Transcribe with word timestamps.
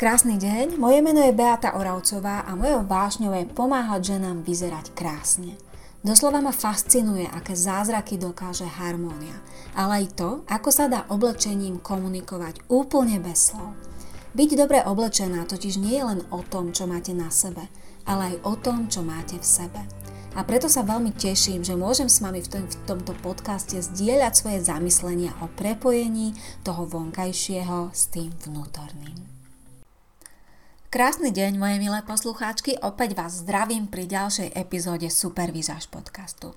Krásny 0.00 0.40
deň, 0.40 0.80
moje 0.80 1.04
meno 1.04 1.20
je 1.20 1.36
Beata 1.36 1.76
Oravcová 1.76 2.48
a 2.48 2.56
mojou 2.56 2.88
vášňou 2.88 3.36
je 3.36 3.44
pomáhať 3.52 4.16
ženám 4.16 4.40
vyzerať 4.40 4.96
krásne. 4.96 5.60
Doslova 6.00 6.40
ma 6.40 6.56
fascinuje, 6.56 7.28
aké 7.28 7.52
zázraky 7.52 8.16
dokáže 8.16 8.64
harmónia, 8.64 9.36
ale 9.76 10.00
aj 10.00 10.16
to, 10.16 10.30
ako 10.48 10.72
sa 10.72 10.88
dá 10.88 11.04
oblečením 11.12 11.84
komunikovať 11.84 12.64
úplne 12.72 13.20
bez 13.20 13.52
slov. 13.52 13.76
Byť 14.32 14.50
dobre 14.56 14.80
oblečená 14.80 15.44
totiž 15.44 15.76
nie 15.76 16.00
je 16.00 16.08
len 16.08 16.24
o 16.32 16.40
tom, 16.48 16.72
čo 16.72 16.88
máte 16.88 17.12
na 17.12 17.28
sebe, 17.28 17.68
ale 18.08 18.32
aj 18.32 18.36
o 18.48 18.54
tom, 18.56 18.88
čo 18.88 19.04
máte 19.04 19.36
v 19.36 19.44
sebe. 19.44 19.84
A 20.32 20.40
preto 20.48 20.72
sa 20.72 20.80
veľmi 20.80 21.12
teším, 21.12 21.60
že 21.60 21.76
môžem 21.76 22.08
s 22.08 22.24
vami 22.24 22.40
v, 22.40 22.48
tom, 22.48 22.64
v 22.64 22.76
tomto 22.88 23.12
podcaste 23.20 23.76
zdieľať 23.76 24.32
svoje 24.32 24.64
zamyslenia 24.64 25.36
o 25.44 25.52
prepojení 25.60 26.32
toho 26.64 26.88
vonkajšieho 26.88 27.92
s 27.92 28.08
tým 28.08 28.32
vnútorným. 28.48 29.29
Krásny 30.90 31.30
deň, 31.30 31.54
moje 31.54 31.78
milé 31.78 32.02
poslucháčky, 32.02 32.74
opäť 32.82 33.14
vás 33.14 33.46
zdravím 33.46 33.86
pri 33.86 34.10
ďalšej 34.10 34.58
epizóde 34.58 35.06
Supervizáž 35.06 35.86
podcastu. 35.86 36.50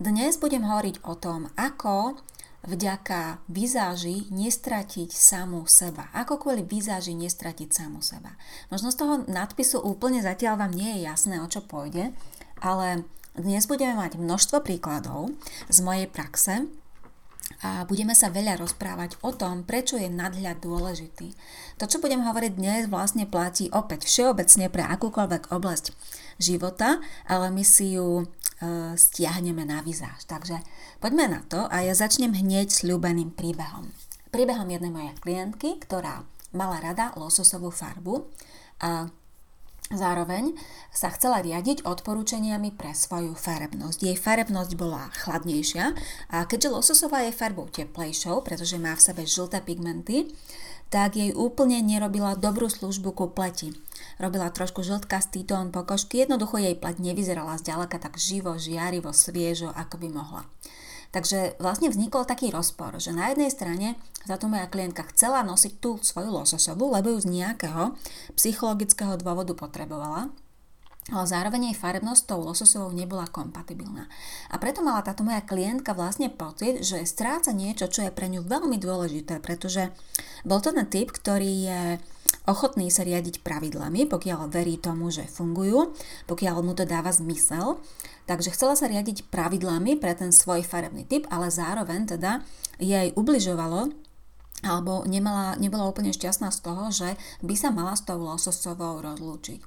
Dnes 0.00 0.40
budem 0.40 0.64
hovoriť 0.64 1.04
o 1.04 1.12
tom, 1.20 1.52
ako 1.52 2.16
vďaka 2.64 3.44
vizáži 3.52 4.24
nestratiť 4.32 5.12
samú 5.12 5.68
seba. 5.68 6.08
Ako 6.16 6.40
kvôli 6.40 6.64
vizáži 6.64 7.12
nestratiť 7.12 7.68
samú 7.76 8.00
seba. 8.00 8.32
Možno 8.72 8.88
z 8.88 9.04
toho 9.04 9.14
nadpisu 9.28 9.84
úplne 9.84 10.24
zatiaľ 10.24 10.64
vám 10.64 10.72
nie 10.72 10.88
je 10.96 11.04
jasné, 11.04 11.36
o 11.36 11.52
čo 11.52 11.60
pôjde, 11.60 12.16
ale 12.64 13.04
dnes 13.36 13.68
budeme 13.68 14.00
mať 14.00 14.16
množstvo 14.16 14.64
príkladov 14.64 15.36
z 15.68 15.78
mojej 15.84 16.08
praxe, 16.08 16.72
a 17.62 17.86
budeme 17.86 18.16
sa 18.16 18.32
veľa 18.32 18.58
rozprávať 18.58 19.20
o 19.22 19.30
tom, 19.30 19.62
prečo 19.62 19.94
je 20.00 20.10
nadhľad 20.10 20.58
dôležitý. 20.58 21.36
To, 21.78 21.84
čo 21.86 22.02
budem 22.02 22.24
hovoriť 22.24 22.52
dnes, 22.56 22.82
vlastne 22.90 23.28
platí 23.28 23.70
opäť 23.70 24.08
všeobecne 24.08 24.66
pre 24.72 24.82
akúkoľvek 24.82 25.52
oblasť 25.54 25.94
života, 26.42 26.98
ale 27.28 27.54
my 27.54 27.62
si 27.62 27.94
ju 27.94 28.22
e, 28.22 28.24
stiahneme 28.98 29.62
na 29.62 29.84
vizáž. 29.84 30.26
Takže 30.26 30.58
poďme 30.98 31.30
na 31.30 31.40
to 31.46 31.66
a 31.70 31.86
ja 31.86 31.94
začnem 31.94 32.34
hneď 32.34 32.70
s 32.70 32.82
ľúbeným 32.82 33.34
príbehom. 33.34 33.90
Príbehom 34.34 34.66
jednej 34.66 34.90
mojej 34.90 35.14
klientky, 35.22 35.78
ktorá 35.78 36.26
mala 36.54 36.78
rada 36.82 37.14
lososovú 37.18 37.70
farbu 37.70 38.30
a 38.82 39.10
Zároveň 39.92 40.56
sa 40.88 41.12
chcela 41.12 41.44
riadiť 41.44 41.84
odporúčaniami 41.84 42.72
pre 42.72 42.96
svoju 42.96 43.36
farebnosť. 43.36 43.98
Jej 44.00 44.16
farebnosť 44.16 44.72
bola 44.80 45.12
chladnejšia 45.12 45.92
a 46.32 46.48
keďže 46.48 46.72
lososová 46.72 47.28
je 47.28 47.36
farbou 47.36 47.68
teplejšou, 47.68 48.40
pretože 48.40 48.80
má 48.80 48.96
v 48.96 49.04
sebe 49.04 49.22
žlté 49.28 49.60
pigmenty, 49.60 50.32
tak 50.88 51.20
jej 51.20 51.36
úplne 51.36 51.84
nerobila 51.84 52.32
dobrú 52.38 52.72
službu 52.72 53.10
ku 53.12 53.26
pleti. 53.28 53.76
Robila 54.16 54.48
trošku 54.48 54.80
žltkastý 54.80 55.44
tón 55.44 55.74
pokožky, 55.74 56.22
jednoducho 56.22 56.56
jej 56.56 56.78
pleť 56.78 57.02
nevyzerala 57.02 57.60
zďaleka 57.60 57.98
tak 58.00 58.16
živo, 58.16 58.54
žiarivo, 58.56 59.10
sviežo, 59.12 59.74
ako 59.74 60.00
by 60.00 60.08
mohla. 60.08 60.42
Takže 61.14 61.62
vlastne 61.62 61.94
vznikol 61.94 62.26
taký 62.26 62.50
rozpor, 62.50 62.98
že 62.98 63.14
na 63.14 63.30
jednej 63.30 63.46
strane 63.54 63.94
za 64.26 64.34
to 64.34 64.50
moja 64.50 64.66
klientka 64.66 65.06
chcela 65.14 65.46
nosiť 65.46 65.78
tú 65.78 65.94
svoju 66.02 66.26
lososovú, 66.26 66.90
lebo 66.90 67.14
ju 67.14 67.22
z 67.22 67.30
nejakého 67.30 67.94
psychologického 68.34 69.14
dôvodu 69.14 69.54
potrebovala, 69.54 70.34
ale 71.14 71.24
zároveň 71.30 71.70
jej 71.70 71.76
farebnosť 71.78 72.22
tou 72.26 72.42
lososovou 72.42 72.90
nebola 72.90 73.30
kompatibilná. 73.30 74.10
A 74.50 74.58
preto 74.58 74.82
mala 74.82 75.06
táto 75.06 75.22
moja 75.22 75.38
klientka 75.44 75.94
vlastne 75.94 76.34
pocit, 76.34 76.82
že 76.82 77.06
stráca 77.06 77.54
niečo, 77.54 77.86
čo 77.86 78.08
je 78.08 78.10
pre 78.10 78.26
ňu 78.26 78.42
veľmi 78.42 78.74
dôležité, 78.82 79.38
pretože 79.38 79.94
bol 80.42 80.58
to 80.58 80.74
ten 80.74 80.88
typ, 80.90 81.14
ktorý 81.14 81.52
je 81.70 81.80
ochotný 82.44 82.92
sa 82.92 83.04
riadiť 83.04 83.40
pravidlami, 83.40 84.08
pokiaľ 84.08 84.52
verí 84.52 84.76
tomu, 84.80 85.08
že 85.08 85.24
fungujú, 85.28 85.96
pokiaľ 86.28 86.60
mu 86.64 86.72
to 86.76 86.84
dáva 86.84 87.12
zmysel 87.12 87.80
Takže 88.24 88.56
chcela 88.56 88.72
sa 88.72 88.88
riadiť 88.88 89.28
pravidlami 89.28 90.00
pre 90.00 90.16
ten 90.16 90.32
svoj 90.32 90.64
farebný 90.64 91.04
typ, 91.04 91.28
ale 91.28 91.52
zároveň 91.52 92.16
teda 92.16 92.40
jej 92.80 93.12
ubližovalo 93.12 93.92
alebo 94.64 95.04
nemala, 95.04 95.60
nebola 95.60 95.84
úplne 95.84 96.08
šťastná 96.08 96.48
z 96.48 96.60
toho, 96.64 96.84
že 96.88 97.08
by 97.44 97.52
sa 97.52 97.68
mala 97.68 97.92
s 97.92 98.08
tou 98.08 98.16
lososovou 98.16 99.04
rozlúčiť. 99.04 99.60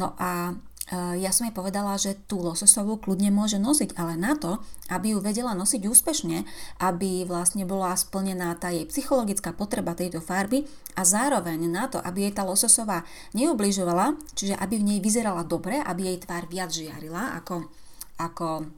No 0.00 0.16
a 0.16 0.56
ja 0.92 1.32
som 1.32 1.48
jej 1.48 1.56
povedala, 1.56 1.96
že 1.96 2.20
tú 2.28 2.44
lososovú 2.44 3.00
kľudne 3.00 3.32
môže 3.32 3.56
nosiť, 3.56 3.96
ale 3.96 4.20
na 4.20 4.36
to, 4.36 4.60
aby 4.92 5.16
ju 5.16 5.24
vedela 5.24 5.56
nosiť 5.56 5.88
úspešne, 5.88 6.44
aby 6.84 7.24
vlastne 7.24 7.64
bola 7.64 7.96
splnená 7.96 8.52
tá 8.60 8.68
jej 8.68 8.84
psychologická 8.84 9.56
potreba 9.56 9.96
tejto 9.96 10.20
farby 10.20 10.68
a 10.92 11.08
zároveň 11.08 11.64
na 11.72 11.88
to, 11.88 11.96
aby 12.04 12.28
jej 12.28 12.34
tá 12.36 12.44
lososová 12.44 13.08
neubližovala, 13.32 14.20
čiže 14.36 14.52
aby 14.60 14.76
v 14.76 14.86
nej 14.92 14.98
vyzerala 15.00 15.48
dobre, 15.48 15.80
aby 15.80 16.12
jej 16.12 16.18
tvár 16.20 16.44
viac 16.52 16.68
žiarila 16.68 17.40
ako 17.40 17.72
ako 18.20 18.68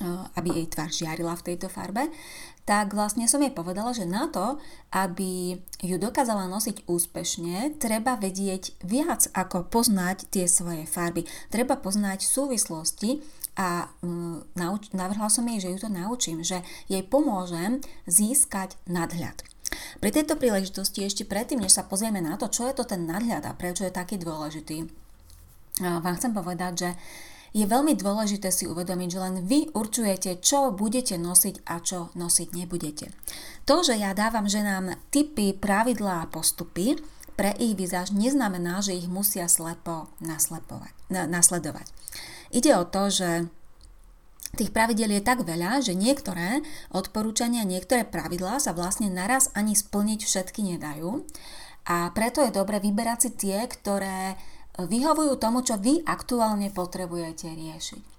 eh, 0.00 0.24
aby 0.40 0.48
jej 0.56 0.66
tvár 0.72 0.90
žiarila 0.90 1.34
v 1.36 1.46
tejto 1.52 1.68
farbe, 1.68 2.08
tak 2.70 2.94
vlastne 2.94 3.26
som 3.26 3.42
jej 3.42 3.50
povedala, 3.50 3.90
že 3.90 4.06
na 4.06 4.30
to, 4.30 4.62
aby 4.94 5.58
ju 5.82 5.96
dokázala 5.98 6.46
nosiť 6.46 6.86
úspešne, 6.86 7.82
treba 7.82 8.14
vedieť 8.14 8.78
viac 8.86 9.26
ako 9.34 9.66
poznať 9.66 10.30
tie 10.30 10.46
svoje 10.46 10.86
farby. 10.86 11.26
Treba 11.50 11.74
poznať 11.74 12.22
súvislosti 12.22 13.26
a 13.58 13.90
mm, 14.06 14.54
nauč- 14.54 14.94
navrhla 14.94 15.26
som 15.26 15.50
jej, 15.50 15.66
že 15.66 15.70
ju 15.74 15.78
to 15.82 15.90
naučím, 15.90 16.46
že 16.46 16.62
jej 16.86 17.02
pomôžem 17.02 17.82
získať 18.06 18.78
nadhľad. 18.86 19.42
Pri 19.98 20.14
tejto 20.14 20.38
príležitosti 20.38 21.02
ešte 21.02 21.26
predtým, 21.26 21.58
než 21.58 21.74
sa 21.74 21.82
pozrieme 21.82 22.22
na 22.22 22.38
to, 22.38 22.46
čo 22.46 22.70
je 22.70 22.74
to 22.78 22.86
ten 22.86 23.02
nadhľad 23.02 23.50
a 23.50 23.58
prečo 23.58 23.82
je 23.82 23.90
taký 23.90 24.14
dôležitý, 24.14 24.86
vám 25.82 26.14
chcem 26.22 26.30
povedať, 26.30 26.72
že 26.78 26.90
je 27.50 27.66
veľmi 27.66 27.98
dôležité 27.98 28.54
si 28.54 28.70
uvedomiť, 28.70 29.08
že 29.10 29.22
len 29.22 29.34
vy 29.42 29.74
určujete, 29.74 30.38
čo 30.38 30.70
budete 30.70 31.18
nosiť 31.18 31.66
a 31.66 31.82
čo 31.82 32.14
nosiť 32.14 32.48
nebudete. 32.54 33.10
To, 33.66 33.82
že 33.82 33.98
ja 33.98 34.14
dávam 34.14 34.46
ženám 34.46 34.98
typy, 35.10 35.54
pravidlá 35.54 36.26
a 36.26 36.30
postupy 36.30 36.98
pre 37.34 37.56
ich 37.56 37.74
vizáž, 37.74 38.12
neznamená, 38.12 38.84
že 38.84 38.94
ich 38.94 39.08
musia 39.08 39.48
slepo 39.48 40.12
nasledovať. 41.10 41.86
Ide 42.52 42.72
o 42.76 42.84
to, 42.84 43.08
že 43.08 43.30
Tých 44.50 44.74
pravidel 44.74 45.14
je 45.14 45.22
tak 45.22 45.46
veľa, 45.46 45.78
že 45.78 45.94
niektoré 45.94 46.66
odporúčania, 46.90 47.62
niektoré 47.62 48.02
pravidlá 48.02 48.58
sa 48.58 48.74
vlastne 48.74 49.06
naraz 49.06 49.46
ani 49.54 49.78
splniť 49.78 50.26
všetky 50.26 50.74
nedajú. 50.74 51.22
A 51.86 52.10
preto 52.10 52.42
je 52.42 52.50
dobre 52.50 52.82
vyberať 52.82 53.18
si 53.22 53.30
tie, 53.38 53.70
ktoré 53.70 54.34
vyhovujú 54.86 55.36
tomu, 55.36 55.60
čo 55.66 55.76
vy 55.76 56.04
aktuálne 56.06 56.70
potrebujete 56.70 57.50
riešiť. 57.50 58.10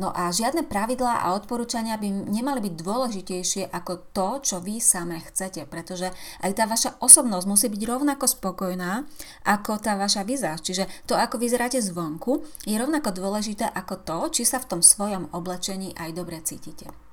No 0.00 0.08
a 0.08 0.32
žiadne 0.32 0.64
pravidlá 0.64 1.20
a 1.20 1.36
odporúčania 1.36 2.00
by 2.00 2.32
nemali 2.32 2.64
byť 2.64 2.74
dôležitejšie 2.80 3.68
ako 3.68 4.08
to, 4.16 4.28
čo 4.40 4.56
vy 4.64 4.80
same 4.80 5.20
chcete, 5.20 5.68
pretože 5.68 6.08
aj 6.40 6.52
tá 6.56 6.64
vaša 6.64 6.96
osobnosť 7.04 7.44
musí 7.44 7.66
byť 7.68 7.82
rovnako 7.84 8.24
spokojná 8.24 9.04
ako 9.44 9.76
tá 9.76 10.00
vaša 10.00 10.24
vizáž. 10.24 10.64
Čiže 10.64 10.88
to, 11.04 11.12
ako 11.12 11.36
vyzeráte 11.36 11.76
zvonku, 11.84 12.40
je 12.64 12.72
rovnako 12.80 13.12
dôležité 13.12 13.68
ako 13.68 14.00
to, 14.00 14.18
či 14.40 14.48
sa 14.48 14.64
v 14.64 14.68
tom 14.72 14.80
svojom 14.80 15.28
oblečení 15.36 15.92
aj 16.00 16.16
dobre 16.16 16.40
cítite. 16.40 17.11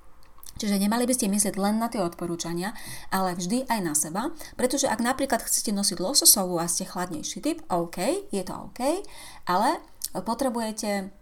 Čiže 0.60 0.76
nemali 0.76 1.08
by 1.08 1.16
ste 1.16 1.32
myslieť 1.32 1.56
len 1.56 1.80
na 1.80 1.88
tie 1.88 2.04
odporúčania, 2.04 2.76
ale 3.10 3.40
vždy 3.40 3.72
aj 3.72 3.80
na 3.80 3.96
seba, 3.96 4.36
pretože 4.60 4.92
ak 4.92 5.00
napríklad 5.00 5.40
chcete 5.40 5.72
nosiť 5.72 5.98
lososovú 6.04 6.60
a 6.60 6.68
ste 6.68 6.84
chladnejší 6.84 7.40
typ, 7.40 7.64
OK, 7.72 8.28
je 8.28 8.44
to 8.44 8.54
OK, 8.68 9.08
ale 9.48 9.80
potrebujete 10.12 11.16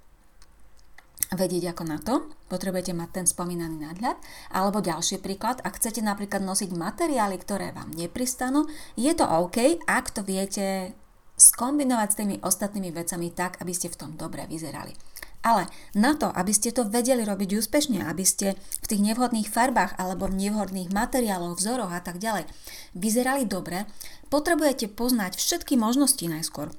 vedieť 1.28 1.76
ako 1.76 1.84
na 1.84 2.00
to, 2.00 2.24
potrebujete 2.47 2.96
mať 2.96 3.09
ten 3.12 3.26
spomínaný 3.28 3.84
nadhľad, 3.84 4.16
alebo 4.47 4.80
ďalší 4.80 5.20
príklad, 5.20 5.59
ak 5.59 5.76
chcete 5.76 6.00
napríklad 6.00 6.40
nosiť 6.40 6.72
materiály, 6.72 7.36
ktoré 7.38 7.76
vám 7.76 7.92
nepristanú, 7.92 8.64
je 8.96 9.12
to 9.12 9.28
OK, 9.28 9.84
ak 9.86 10.16
to 10.16 10.24
viete 10.24 10.96
skombinovať 11.38 12.08
s 12.09 12.17
tými 12.17 12.35
ostatnými 12.41 12.90
vecami 12.96 13.29
tak, 13.35 13.59
aby 13.59 13.76
ste 13.76 13.91
v 13.91 14.00
tom 14.00 14.11
dobre 14.16 14.47
vyzerali. 14.47 14.96
Ale 15.47 15.72
na 15.96 16.11
to, 16.11 16.28
aby 16.28 16.52
ste 16.52 16.76
to 16.76 16.84
vedeli 16.84 17.23
robiť 17.23 17.55
úspešne, 17.64 18.03
aby 18.03 18.28
ste 18.28 18.59
v 18.84 18.90
tých 18.91 18.99
nevhodných 18.99 19.47
farbách 19.47 19.96
alebo 19.96 20.28
v 20.28 20.44
nevhodných 20.44 20.91
materiáloch, 20.91 21.55
vzoroch 21.55 21.96
a 21.96 22.03
tak 22.03 22.20
ďalej 22.20 22.44
vyzerali 22.91 23.47
dobre, 23.47 23.88
potrebujete 24.28 24.91
poznať 24.91 25.40
všetky 25.40 25.79
možnosti 25.79 26.28
najskôr. 26.28 26.76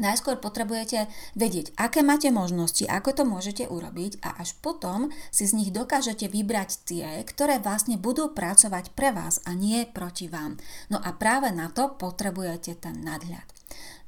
Najskôr 0.00 0.40
potrebujete 0.40 1.04
vedieť, 1.36 1.76
aké 1.76 2.00
máte 2.00 2.32
možnosti, 2.32 2.88
ako 2.88 3.12
to 3.12 3.22
môžete 3.28 3.68
urobiť 3.68 4.24
a 4.24 4.40
až 4.40 4.56
potom 4.64 5.12
si 5.28 5.44
z 5.44 5.52
nich 5.52 5.68
dokážete 5.68 6.32
vybrať 6.32 6.70
tie, 6.88 7.20
ktoré 7.28 7.60
vlastne 7.60 8.00
budú 8.00 8.32
pracovať 8.32 8.96
pre 8.96 9.12
vás 9.12 9.44
a 9.44 9.52
nie 9.52 9.84
proti 9.84 10.32
vám. 10.32 10.56
No 10.88 10.96
a 10.96 11.12
práve 11.12 11.52
na 11.52 11.68
to 11.68 11.92
potrebujete 11.92 12.72
ten 12.80 13.04
nadhľad. 13.04 13.44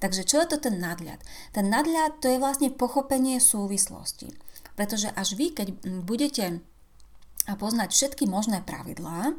Takže 0.03 0.23
čo 0.27 0.43
je 0.43 0.49
to 0.55 0.59
ten 0.59 0.81
nadhľad? 0.83 1.21
Ten 1.55 1.71
nadhľad 1.71 2.23
to 2.23 2.31
je 2.31 2.43
vlastne 2.43 2.75
pochopenie 2.75 3.39
súvislosti. 3.39 4.35
Pretože 4.75 5.13
až 5.15 5.39
vy, 5.39 5.55
keď 5.55 5.69
budete 6.03 6.65
poznať 7.47 7.93
všetky 7.93 8.25
možné 8.27 8.65
pravidlá, 8.65 9.37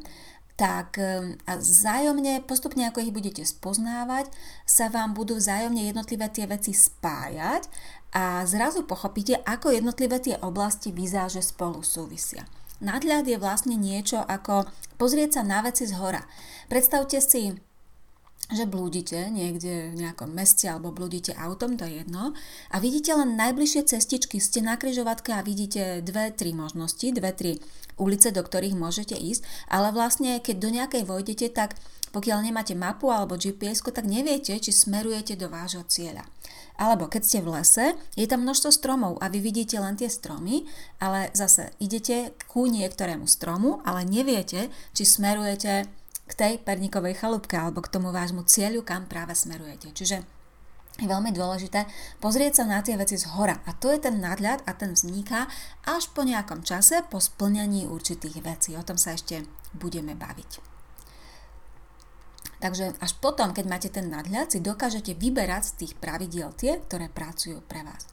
tak 0.55 0.95
a 1.43 1.53
vzájomne, 1.59 2.39
postupne 2.47 2.87
ako 2.87 3.03
ich 3.03 3.11
budete 3.11 3.43
spoznávať, 3.43 4.31
sa 4.63 4.87
vám 4.87 5.11
budú 5.11 5.35
vzájomne 5.35 5.83
jednotlivé 5.83 6.31
tie 6.31 6.47
veci 6.47 6.71
spájať 6.71 7.67
a 8.15 8.47
zrazu 8.47 8.87
pochopíte, 8.87 9.35
ako 9.43 9.75
jednotlivé 9.75 10.23
tie 10.23 10.39
oblasti 10.39 10.95
vizáže 10.95 11.43
spolu 11.43 11.83
súvisia. 11.83 12.47
Nadhľad 12.79 13.27
je 13.27 13.35
vlastne 13.35 13.75
niečo 13.75 14.23
ako 14.23 14.67
pozrieť 14.95 15.39
sa 15.39 15.43
na 15.43 15.59
veci 15.59 15.83
z 15.87 15.95
hora. 15.99 16.23
Predstavte 16.71 17.19
si 17.19 17.51
že 18.45 18.69
blúdite 18.69 19.33
niekde 19.33 19.89
v 19.93 20.05
nejakom 20.05 20.29
meste 20.29 20.69
alebo 20.69 20.93
blúdite 20.93 21.33
autom, 21.33 21.81
to 21.81 21.89
je 21.89 22.05
jedno, 22.05 22.37
a 22.69 22.75
vidíte 22.77 23.17
len 23.17 23.33
najbližšie 23.33 23.89
cestičky, 23.89 24.37
ste 24.37 24.61
na 24.61 24.77
kryžovatke 24.77 25.33
a 25.33 25.41
vidíte 25.41 26.05
dve, 26.05 26.29
tri 26.29 26.53
možnosti, 26.53 27.09
dve, 27.09 27.33
tri 27.33 27.51
ulice, 27.97 28.29
do 28.29 28.45
ktorých 28.45 28.77
môžete 28.77 29.17
ísť, 29.17 29.41
ale 29.71 29.89
vlastne 29.89 30.37
keď 30.43 30.55
do 30.61 30.69
nejakej 30.69 31.03
vojdete, 31.09 31.47
tak 31.49 31.73
pokiaľ 32.13 32.47
nemáte 32.47 32.71
mapu 32.79 33.11
alebo 33.11 33.35
gps 33.35 33.83
tak 33.91 34.07
neviete, 34.07 34.55
či 34.55 34.71
smerujete 34.71 35.35
do 35.35 35.51
vášho 35.51 35.83
cieľa. 35.83 36.23
Alebo 36.79 37.07
keď 37.11 37.21
ste 37.23 37.39
v 37.43 37.51
lese, 37.59 37.85
je 38.15 38.27
tam 38.27 38.43
množstvo 38.47 38.71
stromov 38.71 39.19
a 39.19 39.27
vy 39.27 39.43
vidíte 39.43 39.79
len 39.79 39.99
tie 39.99 40.07
stromy, 40.11 40.67
ale 40.99 41.31
zase 41.35 41.75
idete 41.79 42.35
ku 42.51 42.67
niektorému 42.67 43.27
stromu, 43.27 43.83
ale 43.83 44.07
neviete, 44.07 44.71
či 44.91 45.03
smerujete 45.03 45.87
k 46.25 46.31
tej 46.33 46.53
perníkovej 46.61 47.21
chalúbke 47.21 47.53
alebo 47.57 47.85
k 47.85 47.91
tomu 47.93 48.09
vášmu 48.09 48.45
cieľu, 48.49 48.81
kam 48.81 49.05
práve 49.05 49.37
smerujete. 49.37 49.93
Čiže 49.93 50.17
je 50.95 51.11
veľmi 51.11 51.35
dôležité 51.35 51.83
pozrieť 52.23 52.63
sa 52.63 52.71
na 52.71 52.79
tie 52.79 52.95
veci 52.95 53.19
z 53.19 53.27
hora. 53.35 53.59
A 53.67 53.75
to 53.75 53.91
je 53.91 53.99
ten 53.99 54.23
nadľad 54.23 54.63
a 54.63 54.71
ten 54.71 54.95
vzniká 54.95 55.51
až 55.83 56.07
po 56.15 56.23
nejakom 56.23 56.63
čase, 56.63 57.03
po 57.11 57.19
splnení 57.19 57.83
určitých 57.83 58.39
vecí. 58.39 58.79
O 58.79 58.83
tom 58.85 58.95
sa 58.95 59.11
ešte 59.11 59.43
budeme 59.75 60.15
baviť. 60.15 60.75
Takže 62.63 62.97
až 63.03 63.11
potom, 63.19 63.51
keď 63.51 63.65
máte 63.67 63.89
ten 63.91 64.07
nadhľad, 64.07 64.55
si 64.55 64.63
dokážete 64.63 65.13
vyberať 65.19 65.63
z 65.69 65.73
tých 65.83 65.93
pravidiel 65.99 66.55
tie, 66.55 66.79
ktoré 66.79 67.11
pracujú 67.11 67.59
pre 67.67 67.83
vás. 67.83 68.07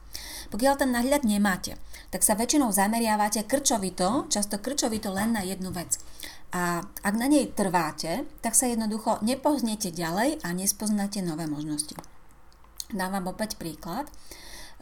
Pokiaľ 0.51 0.73
ten 0.77 0.91
nadhľad 0.91 1.23
nemáte, 1.23 1.79
tak 2.11 2.21
sa 2.21 2.35
väčšinou 2.35 2.69
zameriavate 2.69 3.47
krčovito, 3.47 4.27
často 4.27 4.59
krčovito 4.59 5.09
len 5.09 5.33
na 5.33 5.41
jednu 5.41 5.71
vec. 5.71 5.97
A 6.53 6.85
ak 6.85 7.13
na 7.17 7.25
nej 7.25 7.49
trváte, 7.49 8.29
tak 8.45 8.53
sa 8.53 8.69
jednoducho 8.69 9.17
nepohnete 9.25 9.89
ďalej 9.89 10.37
a 10.45 10.53
nespoznáte 10.53 11.25
nové 11.25 11.49
možnosti. 11.49 11.97
Dám 12.93 13.17
vám 13.17 13.33
opäť 13.33 13.57
príklad. 13.57 14.05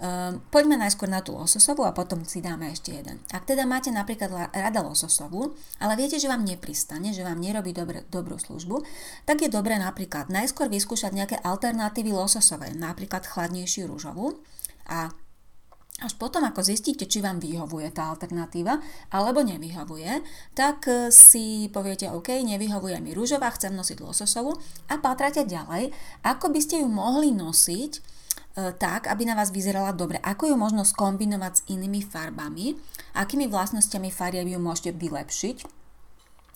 Um, 0.01 0.41
poďme 0.49 0.81
najskôr 0.81 1.05
na 1.05 1.21
tú 1.21 1.37
lososovú 1.37 1.85
a 1.85 1.93
potom 1.93 2.25
si 2.25 2.41
dáme 2.41 2.73
ešte 2.73 2.89
jeden. 2.89 3.21
Ak 3.29 3.45
teda 3.45 3.69
máte 3.69 3.93
napríklad 3.93 4.49
rada 4.49 4.81
lososovú, 4.81 5.53
ale 5.77 5.93
viete, 5.93 6.17
že 6.17 6.25
vám 6.25 6.41
nepristane, 6.41 7.13
že 7.13 7.21
vám 7.21 7.37
nerobí 7.37 7.69
dobre, 7.69 8.01
dobrú 8.09 8.41
službu, 8.41 8.81
tak 9.29 9.45
je 9.45 9.53
dobré 9.53 9.77
napríklad 9.77 10.33
najskôr 10.33 10.73
vyskúšať 10.73 11.13
nejaké 11.13 11.37
alternatívy 11.45 12.17
lososovej, 12.17 12.73
napríklad 12.81 13.29
chladnejšiu 13.29 13.93
rúžovú 13.93 14.41
a 14.89 15.13
až 16.01 16.17
potom, 16.17 16.41
ako 16.41 16.65
zistíte, 16.65 17.05
či 17.05 17.21
vám 17.21 17.37
vyhovuje 17.37 17.93
tá 17.93 18.09
alternatíva 18.09 18.81
alebo 19.13 19.45
nevyhovuje, 19.45 20.25
tak 20.57 20.89
e, 20.89 21.13
si 21.13 21.69
poviete, 21.69 22.09
OK, 22.09 22.33
nevyhovuje 22.41 22.97
mi 22.97 23.13
rúžová, 23.13 23.53
chcem 23.53 23.69
nosiť 23.77 24.01
lososovú 24.01 24.57
a 24.89 24.97
pátrate 24.97 25.45
ďalej, 25.45 25.93
ako 26.25 26.49
by 26.49 26.59
ste 26.59 26.81
ju 26.81 26.89
mohli 26.89 27.29
nosiť 27.29 27.91
e, 27.93 27.99
tak, 28.81 29.05
aby 29.13 29.29
na 29.29 29.37
vás 29.37 29.53
vyzerala 29.53 29.93
dobre. 29.93 30.17
Ako 30.25 30.49
ju 30.49 30.57
možno 30.57 30.81
skombinovať 30.81 31.53
s 31.53 31.65
inými 31.69 32.01
farbami, 32.01 32.73
akými 33.13 33.45
vlastnosťami 33.45 34.09
farieb 34.09 34.49
ju 34.49 34.57
môžete 34.57 34.97
vylepšiť. 34.97 35.57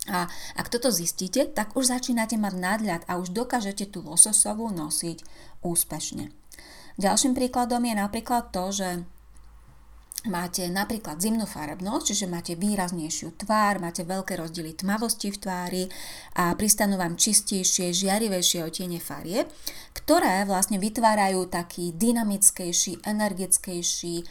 A 0.06 0.30
ak 0.58 0.70
toto 0.70 0.94
zistíte, 0.94 1.50
tak 1.50 1.74
už 1.74 1.90
začínate 1.90 2.38
mať 2.38 2.54
nadľad 2.58 3.02
a 3.10 3.18
už 3.18 3.34
dokážete 3.34 3.90
tú 3.90 4.06
lososovú 4.06 4.70
nosiť 4.70 5.26
úspešne. 5.66 6.30
Ďalším 6.96 7.34
príkladom 7.34 7.82
je 7.84 7.96
napríklad 7.98 8.54
to, 8.54 8.70
že 8.70 8.90
máte 10.26 10.66
napríklad 10.72 11.22
zimnú 11.22 11.46
farebnosť, 11.46 12.06
čiže 12.12 12.26
máte 12.26 12.54
výraznejšiu 12.58 13.38
tvár, 13.38 13.78
máte 13.78 14.02
veľké 14.08 14.40
rozdiely 14.40 14.74
tmavosti 14.74 15.30
v 15.30 15.38
tvári 15.38 15.84
a 16.40 16.56
pristanú 16.58 16.98
vám 16.98 17.20
čistejšie, 17.20 17.94
žiarivejšie 17.94 18.66
otiene 18.66 18.98
farie, 18.98 19.46
ktoré 19.94 20.48
vlastne 20.50 20.82
vytvárajú 20.82 21.46
taký 21.52 21.94
dynamickejší, 21.94 23.06
energickejší, 23.06 24.16
e, 24.22 24.26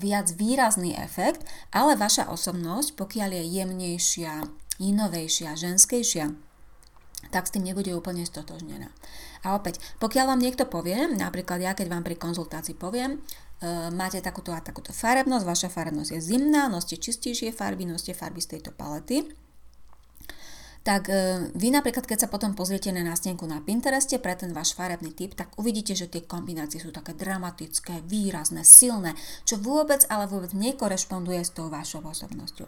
viac 0.00 0.32
výrazný 0.32 0.96
efekt, 0.96 1.44
ale 1.76 1.98
vaša 1.98 2.32
osobnosť, 2.32 2.96
pokiaľ 2.96 3.30
je 3.36 3.44
jemnejšia, 3.60 4.32
inovejšia, 4.80 5.58
ženskejšia, 5.58 6.32
tak 7.30 7.46
s 7.46 7.52
tým 7.54 7.68
nebude 7.68 7.92
úplne 7.92 8.24
stotožnená. 8.24 8.90
A 9.42 9.58
opäť, 9.58 9.78
pokiaľ 9.98 10.34
vám 10.34 10.40
niekto 10.42 10.64
povie, 10.66 10.94
napríklad 11.14 11.58
ja 11.62 11.72
keď 11.74 11.90
vám 11.90 12.02
pri 12.06 12.16
konzultácii 12.18 12.78
poviem, 12.78 13.22
máte 13.94 14.18
takúto 14.18 14.50
a 14.50 14.58
takúto 14.58 14.90
farebnosť, 14.90 15.44
vaša 15.46 15.68
farebnosť 15.70 16.18
je 16.18 16.20
zimná, 16.20 16.66
noste 16.66 16.98
čistejšie 16.98 17.54
farby, 17.54 17.86
noste 17.86 18.10
farby 18.10 18.42
z 18.42 18.58
tejto 18.58 18.74
palety, 18.74 19.22
tak 20.82 21.06
e, 21.10 21.48
vy 21.54 21.70
napríklad, 21.70 22.02
keď 22.02 22.26
sa 22.26 22.28
potom 22.30 22.58
pozriete 22.58 22.90
na 22.90 23.06
nástenku 23.06 23.46
na 23.46 23.62
Pintereste 23.62 24.18
pre 24.18 24.34
ten 24.34 24.50
váš 24.50 24.74
farebný 24.74 25.14
typ, 25.14 25.38
tak 25.38 25.54
uvidíte, 25.54 25.94
že 25.94 26.10
tie 26.10 26.26
kombinácie 26.26 26.82
sú 26.82 26.90
také 26.90 27.14
dramatické, 27.14 28.02
výrazné, 28.02 28.66
silné, 28.66 29.14
čo 29.46 29.62
vôbec, 29.62 30.02
ale 30.10 30.26
vôbec 30.26 30.50
nekorešponduje 30.50 31.38
s 31.46 31.54
tou 31.54 31.70
vašou 31.70 32.02
osobnosťou. 32.02 32.66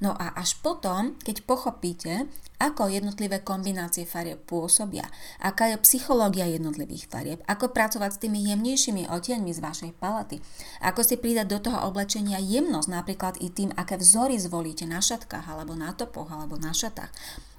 No 0.00 0.16
a 0.16 0.32
až 0.32 0.56
potom, 0.64 1.20
keď 1.20 1.44
pochopíte, 1.44 2.24
ako 2.56 2.88
jednotlivé 2.88 3.44
kombinácie 3.44 4.08
farieb 4.08 4.40
pôsobia, 4.48 5.04
aká 5.40 5.68
je 5.72 5.76
psychológia 5.84 6.48
jednotlivých 6.48 7.08
farieb, 7.08 7.40
ako 7.44 7.72
pracovať 7.72 8.10
s 8.16 8.20
tými 8.24 8.40
jemnejšími 8.52 9.08
odtieňmi 9.08 9.52
z 9.52 9.60
vašej 9.60 9.92
palaty, 10.00 10.40
ako 10.80 11.00
si 11.04 11.20
pridať 11.20 11.46
do 11.48 11.60
toho 11.60 11.88
oblečenia 11.88 12.40
jemnosť, 12.40 12.88
napríklad 12.88 13.36
i 13.44 13.52
tým, 13.52 13.72
aké 13.76 14.00
vzory 14.00 14.40
zvolíte 14.40 14.88
na 14.88 15.04
šatkách, 15.04 15.44
alebo 15.44 15.76
na 15.76 15.92
topoch, 15.92 16.32
alebo 16.32 16.56
na 16.56 16.72
šatách. 16.72 17.12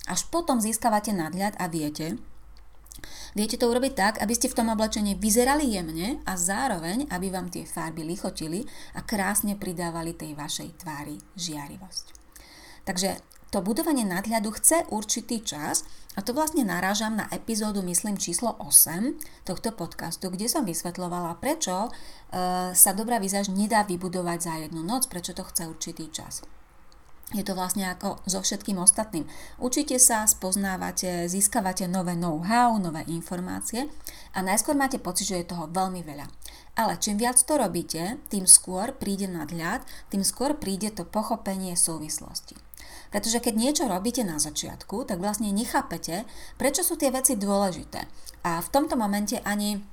Až 0.10 0.26
potom 0.34 0.58
získavate 0.58 1.14
nadhľad 1.14 1.58
a 1.62 1.70
viete, 1.70 2.18
Viete 3.32 3.56
to 3.56 3.72
urobiť 3.72 3.94
tak, 3.96 4.16
aby 4.20 4.36
ste 4.36 4.52
v 4.52 4.58
tom 4.62 4.68
oblečení 4.68 5.16
vyzerali 5.16 5.64
jemne 5.64 6.20
a 6.28 6.36
zároveň, 6.36 7.08
aby 7.10 7.32
vám 7.32 7.48
tie 7.48 7.64
farby 7.64 8.04
lichotili 8.04 8.68
a 8.94 9.02
krásne 9.02 9.56
pridávali 9.56 10.12
tej 10.12 10.36
vašej 10.36 10.84
tvári 10.84 11.16
žiarivosť. 11.40 12.06
Takže 12.84 13.24
to 13.52 13.60
budovanie 13.60 14.08
nadhľadu 14.08 14.52
chce 14.56 14.88
určitý 14.92 15.44
čas 15.44 15.84
a 16.16 16.24
to 16.24 16.32
vlastne 16.32 16.64
narážam 16.64 17.20
na 17.20 17.28
epizódu, 17.32 17.84
myslím, 17.84 18.16
číslo 18.16 18.56
8 18.60 19.44
tohto 19.44 19.76
podcastu, 19.76 20.32
kde 20.32 20.48
som 20.48 20.64
vysvetlovala, 20.64 21.40
prečo 21.40 21.88
e, 21.88 21.90
sa 22.72 22.92
dobrá 22.96 23.20
výzaž 23.20 23.52
nedá 23.52 23.84
vybudovať 23.84 24.40
za 24.40 24.54
jednu 24.56 24.84
noc, 24.84 25.08
prečo 25.12 25.36
to 25.36 25.44
chce 25.44 25.68
určitý 25.68 26.08
čas. 26.12 26.44
Je 27.32 27.48
to 27.48 27.56
vlastne 27.56 27.88
ako 27.88 28.20
so 28.28 28.44
všetkým 28.44 28.76
ostatným. 28.76 29.24
Učíte 29.56 29.96
sa, 30.04 30.28
spoznávate, 30.28 31.32
získavate 31.32 31.88
nové 31.88 32.20
know-how, 32.20 32.76
nové 32.76 33.08
informácie 33.08 33.88
a 34.36 34.44
najskôr 34.44 34.76
máte 34.76 35.00
pocit, 35.00 35.32
že 35.32 35.40
je 35.40 35.52
toho 35.56 35.72
veľmi 35.72 36.04
veľa. 36.04 36.28
Ale 36.76 37.00
čím 37.00 37.16
viac 37.16 37.40
to 37.40 37.56
robíte, 37.56 38.20
tým 38.28 38.44
skôr 38.44 38.92
príde 38.92 39.32
nadhľad, 39.32 39.84
tým 40.12 40.28
skôr 40.28 40.60
príde 40.60 40.92
to 40.92 41.08
pochopenie 41.08 41.80
súvislosti. 41.80 42.60
Pretože 43.12 43.44
keď 43.44 43.54
niečo 43.56 43.84
robíte 43.88 44.24
na 44.24 44.40
začiatku, 44.40 45.04
tak 45.08 45.20
vlastne 45.20 45.52
nechápete, 45.52 46.24
prečo 46.56 46.84
sú 46.84 46.96
tie 46.96 47.12
veci 47.12 47.36
dôležité. 47.36 48.08
A 48.44 48.60
v 48.64 48.72
tomto 48.72 48.96
momente 48.96 49.40
ani 49.44 49.84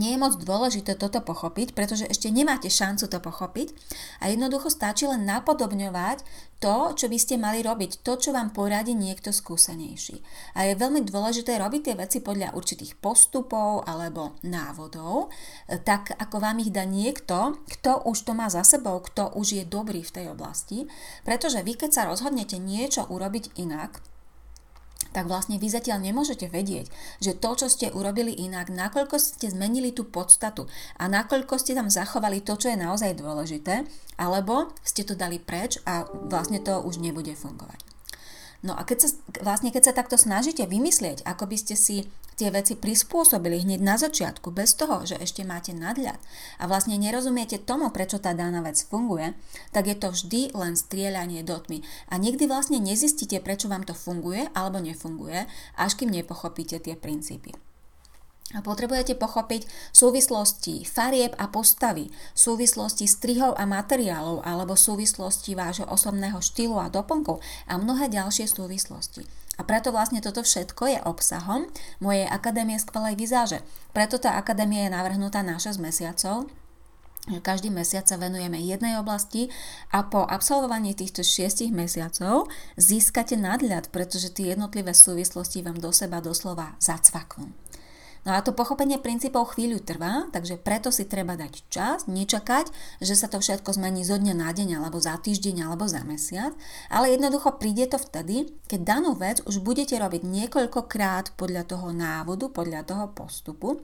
nie 0.00 0.16
je 0.16 0.22
moc 0.22 0.38
dôležité 0.40 0.96
toto 0.96 1.20
pochopiť, 1.20 1.76
pretože 1.76 2.08
ešte 2.08 2.32
nemáte 2.32 2.72
šancu 2.72 3.08
to 3.08 3.18
pochopiť 3.20 3.76
a 4.24 4.32
jednoducho 4.32 4.72
stačí 4.72 5.04
len 5.04 5.28
napodobňovať 5.28 6.24
to, 6.62 6.94
čo 6.94 7.10
by 7.10 7.18
ste 7.18 7.42
mali 7.42 7.58
robiť, 7.60 8.06
to, 8.06 8.14
čo 8.14 8.30
vám 8.30 8.54
poradí 8.54 8.94
niekto 8.94 9.34
skúsenejší. 9.34 10.22
A 10.54 10.70
je 10.70 10.78
veľmi 10.78 11.02
dôležité 11.02 11.58
robiť 11.58 11.80
tie 11.90 11.94
veci 11.98 12.18
podľa 12.22 12.54
určitých 12.54 12.96
postupov 13.02 13.82
alebo 13.82 14.38
návodov, 14.46 15.34
tak 15.82 16.14
ako 16.14 16.36
vám 16.38 16.62
ich 16.62 16.70
dá 16.70 16.86
niekto, 16.86 17.58
kto 17.66 18.06
už 18.06 18.22
to 18.22 18.32
má 18.38 18.46
za 18.46 18.62
sebou, 18.62 19.02
kto 19.02 19.34
už 19.34 19.58
je 19.58 19.64
dobrý 19.66 20.06
v 20.06 20.14
tej 20.22 20.26
oblasti, 20.30 20.86
pretože 21.26 21.60
vy 21.66 21.74
keď 21.74 21.90
sa 21.90 22.02
rozhodnete 22.06 22.62
niečo 22.62 23.10
urobiť 23.10 23.58
inak, 23.58 23.98
tak 25.12 25.28
vlastne 25.28 25.60
vy 25.60 25.68
zatiaľ 25.68 26.00
nemôžete 26.00 26.48
vedieť, 26.48 26.88
že 27.20 27.36
to, 27.36 27.52
čo 27.54 27.66
ste 27.68 27.92
urobili 27.92 28.32
inak, 28.32 28.72
nakoľko 28.72 29.20
ste 29.20 29.52
zmenili 29.52 29.92
tú 29.92 30.08
podstatu 30.08 30.66
a 30.96 31.06
nakoľko 31.06 31.60
ste 31.60 31.76
tam 31.76 31.92
zachovali 31.92 32.40
to, 32.40 32.56
čo 32.56 32.72
je 32.72 32.80
naozaj 32.80 33.20
dôležité, 33.20 33.84
alebo 34.16 34.72
ste 34.80 35.04
to 35.04 35.12
dali 35.12 35.36
preč 35.36 35.76
a 35.84 36.08
vlastne 36.08 36.58
to 36.64 36.80
už 36.80 36.98
nebude 36.98 37.36
fungovať. 37.36 37.91
No 38.62 38.78
a 38.78 38.86
keď 38.86 38.98
sa, 39.02 39.08
vlastne 39.42 39.74
keď 39.74 39.90
sa 39.90 39.98
takto 39.98 40.14
snažíte 40.14 40.62
vymyslieť, 40.70 41.26
ako 41.26 41.50
by 41.50 41.56
ste 41.58 41.74
si 41.74 42.06
tie 42.38 42.48
veci 42.54 42.78
prispôsobili 42.78 43.58
hneď 43.58 43.80
na 43.82 43.98
začiatku, 43.98 44.54
bez 44.54 44.78
toho, 44.78 45.02
že 45.02 45.18
ešte 45.18 45.42
máte 45.42 45.74
nadľad 45.74 46.16
a 46.62 46.64
vlastne 46.70 46.94
nerozumiete 46.94 47.58
tomu, 47.58 47.90
prečo 47.90 48.22
tá 48.22 48.32
daná 48.38 48.62
vec 48.62 48.78
funguje, 48.86 49.34
tak 49.74 49.90
je 49.90 49.96
to 49.98 50.14
vždy 50.14 50.54
len 50.54 50.78
strieľanie 50.78 51.42
do 51.42 51.58
tmy. 51.58 51.82
A 52.08 52.22
nikdy 52.22 52.46
vlastne 52.46 52.78
nezistíte, 52.78 53.42
prečo 53.42 53.66
vám 53.66 53.82
to 53.82 53.98
funguje 53.98 54.46
alebo 54.54 54.78
nefunguje, 54.78 55.44
až 55.74 55.98
kým 55.98 56.14
nepochopíte 56.14 56.78
tie 56.78 56.94
princípy. 56.94 57.52
A 58.52 58.60
potrebujete 58.60 59.16
pochopiť 59.16 59.64
súvislosti 59.96 60.84
farieb 60.84 61.32
a 61.40 61.48
postavy, 61.48 62.12
súvislosti 62.36 63.08
strihov 63.08 63.56
a 63.56 63.64
materiálov 63.64 64.44
alebo 64.44 64.76
súvislosti 64.76 65.56
vášho 65.56 65.88
osobného 65.88 66.40
štýlu 66.40 66.76
a 66.76 66.92
doplnkov 66.92 67.40
a 67.68 67.80
mnohé 67.80 68.12
ďalšie 68.12 68.44
súvislosti. 68.44 69.24
A 69.60 69.68
preto 69.68 69.92
vlastne 69.92 70.24
toto 70.24 70.40
všetko 70.40 70.82
je 70.88 70.98
obsahom 71.04 71.68
mojej 72.00 72.24
Akadémie 72.24 72.80
skvelej 72.80 73.20
vizáže. 73.20 73.60
Preto 73.92 74.16
tá 74.16 74.40
akadémia 74.40 74.88
je 74.88 74.96
navrhnutá 74.96 75.44
na 75.44 75.60
6 75.60 75.76
mesiacov, 75.76 76.48
každý 77.22 77.70
mesiac 77.70 78.02
sa 78.02 78.18
venujeme 78.18 78.58
jednej 78.58 78.98
oblasti 78.98 79.46
a 79.94 80.02
po 80.10 80.26
absolvovaní 80.26 80.90
týchto 80.98 81.22
6 81.22 81.70
mesiacov 81.70 82.50
získate 82.74 83.38
nadľad, 83.38 83.94
pretože 83.94 84.34
tie 84.34 84.50
jednotlivé 84.50 84.90
súvislosti 84.90 85.62
vám 85.62 85.78
do 85.78 85.94
seba 85.94 86.18
doslova 86.18 86.74
zacvaknú. 86.82 87.54
No 88.22 88.38
a 88.38 88.44
to 88.46 88.54
pochopenie 88.54 89.02
princípov 89.02 89.58
chvíľu 89.58 89.82
trvá, 89.82 90.30
takže 90.30 90.54
preto 90.54 90.94
si 90.94 91.10
treba 91.10 91.34
dať 91.34 91.66
čas, 91.66 92.06
nečakať, 92.06 92.70
že 93.02 93.18
sa 93.18 93.26
to 93.26 93.42
všetko 93.42 93.74
zmení 93.74 94.06
zo 94.06 94.14
dňa 94.14 94.34
na 94.38 94.54
deň, 94.54 94.78
alebo 94.78 95.02
za 95.02 95.18
týždeň, 95.18 95.66
alebo 95.66 95.90
za 95.90 96.06
mesiac, 96.06 96.54
ale 96.86 97.18
jednoducho 97.18 97.58
príde 97.58 97.90
to 97.90 97.98
vtedy, 97.98 98.54
keď 98.70 98.80
danú 98.86 99.18
vec 99.18 99.42
už 99.42 99.58
budete 99.58 99.98
robiť 99.98 100.22
niekoľkokrát 100.22 101.34
podľa 101.34 101.66
toho 101.66 101.90
návodu, 101.90 102.46
podľa 102.46 102.86
toho 102.86 103.04
postupu. 103.10 103.82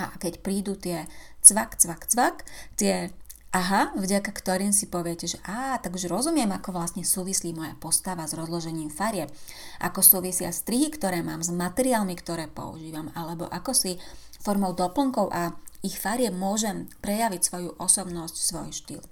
A 0.00 0.16
keď 0.16 0.40
prídu 0.40 0.72
tie 0.76 1.04
cvak, 1.44 1.76
cvak, 1.76 2.02
cvak, 2.08 2.36
tie 2.76 3.12
aha, 3.52 3.94
vďaka 3.96 4.30
ktorým 4.30 4.70
si 4.74 4.90
poviete, 4.90 5.30
že 5.30 5.38
á, 5.46 5.78
tak 5.78 5.94
už 5.94 6.10
rozumiem, 6.10 6.50
ako 6.52 6.74
vlastne 6.74 7.06
súvislí 7.06 7.54
moja 7.54 7.74
postava 7.78 8.26
s 8.26 8.36
rozložením 8.36 8.90
farieb, 8.92 9.30
ako 9.80 10.00
súvisia 10.02 10.50
strihy, 10.50 10.92
ktoré 10.92 11.22
mám 11.22 11.40
s 11.40 11.50
materiálmi, 11.54 12.14
ktoré 12.18 12.50
používam, 12.50 13.08
alebo 13.14 13.46
ako 13.48 13.72
si 13.72 13.96
formou 14.42 14.74
doplnkov 14.76 15.32
a 15.32 15.56
ich 15.82 15.96
farieb 15.96 16.34
môžem 16.34 16.90
prejaviť 17.00 17.40
svoju 17.42 17.70
osobnosť, 17.78 18.36
svoj 18.36 18.70
štýl. 18.74 19.02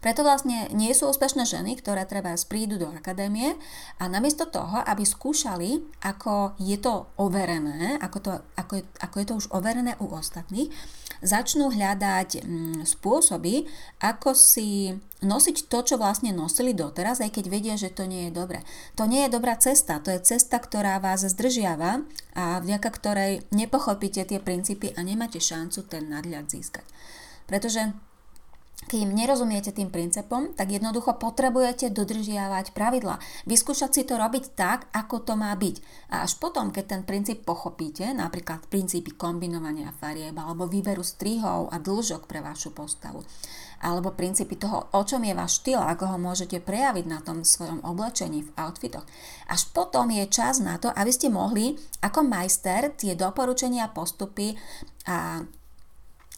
Preto 0.00 0.24
vlastne 0.24 0.72
nie 0.72 0.96
sú 0.96 1.12
úspešné 1.12 1.44
ženy, 1.44 1.76
ktoré 1.76 2.08
treba 2.08 2.32
prídu 2.48 2.80
do 2.80 2.88
akadémie 2.88 3.52
a 4.00 4.08
namiesto 4.08 4.48
toho, 4.48 4.80
aby 4.80 5.04
skúšali, 5.04 5.84
ako 6.00 6.56
je 6.56 6.80
to 6.80 7.04
overené, 7.20 8.00
ako, 8.00 8.18
to, 8.24 8.32
ako, 8.56 8.80
je, 8.80 8.84
ako 9.04 9.16
je 9.20 9.26
to 9.28 9.34
už 9.36 9.46
overené 9.52 10.00
u 10.00 10.08
ostatných, 10.08 10.72
začnú 11.20 11.68
hľadať 11.68 12.40
mm, 12.40 12.80
spôsoby, 12.88 13.68
ako 14.00 14.32
si 14.32 14.96
nosiť 15.20 15.68
to, 15.68 15.78
čo 15.84 15.94
vlastne 16.00 16.32
nosili 16.32 16.72
doteraz, 16.72 17.20
aj 17.20 17.36
keď 17.36 17.44
vedia, 17.52 17.76
že 17.76 17.92
to 17.92 18.08
nie 18.08 18.28
je 18.28 18.32
dobré. 18.32 18.64
To 18.96 19.04
nie 19.04 19.28
je 19.28 19.34
dobrá 19.36 19.52
cesta, 19.60 20.00
to 20.00 20.08
je 20.08 20.24
cesta, 20.24 20.56
ktorá 20.56 20.96
vás 20.96 21.28
zdržiava 21.28 22.08
a 22.32 22.64
vďaka 22.64 22.88
ktorej 22.88 23.32
nepochopíte 23.52 24.24
tie 24.24 24.40
princípy 24.40 24.96
a 24.96 25.04
nemáte 25.04 25.44
šancu 25.44 25.84
ten 25.84 26.08
nadľad 26.08 26.48
získať. 26.48 26.88
Pretože 27.44 27.92
keď 28.88 28.98
im 29.04 29.12
nerozumiete 29.12 29.76
tým 29.76 29.92
princípom, 29.92 30.56
tak 30.56 30.72
jednoducho 30.72 31.20
potrebujete 31.20 31.92
dodržiavať 31.92 32.72
pravidla. 32.72 33.20
Vyskúšať 33.44 33.90
si 33.92 34.02
to 34.08 34.16
robiť 34.16 34.56
tak, 34.56 34.88
ako 34.96 35.20
to 35.20 35.36
má 35.36 35.52
byť. 35.52 35.76
A 36.16 36.24
až 36.24 36.40
potom, 36.40 36.72
keď 36.72 36.84
ten 36.96 37.02
princíp 37.04 37.44
pochopíte, 37.44 38.08
napríklad 38.16 38.64
princípy 38.72 39.12
kombinovania 39.12 39.92
farieb 39.92 40.32
alebo 40.40 40.64
výberu 40.64 41.04
strihov 41.04 41.68
a 41.68 41.76
dĺžok 41.76 42.24
pre 42.24 42.40
vašu 42.40 42.72
postavu, 42.72 43.20
alebo 43.84 44.16
princípy 44.16 44.56
toho, 44.56 44.88
o 44.96 45.02
čom 45.04 45.28
je 45.28 45.36
váš 45.36 45.60
štýl, 45.60 45.80
ako 45.80 46.16
ho 46.16 46.18
môžete 46.18 46.64
prejaviť 46.64 47.04
na 47.04 47.20
tom 47.20 47.44
svojom 47.44 47.84
oblečení 47.84 48.48
v 48.48 48.52
outfitoch. 48.56 49.04
Až 49.52 49.70
potom 49.76 50.08
je 50.08 50.24
čas 50.32 50.56
na 50.58 50.80
to, 50.80 50.88
aby 50.88 51.12
ste 51.12 51.28
mohli 51.28 51.76
ako 52.00 52.24
majster 52.24 52.96
tie 52.96 53.12
doporučenia, 53.12 53.92
postupy 53.92 54.56
a 55.04 55.44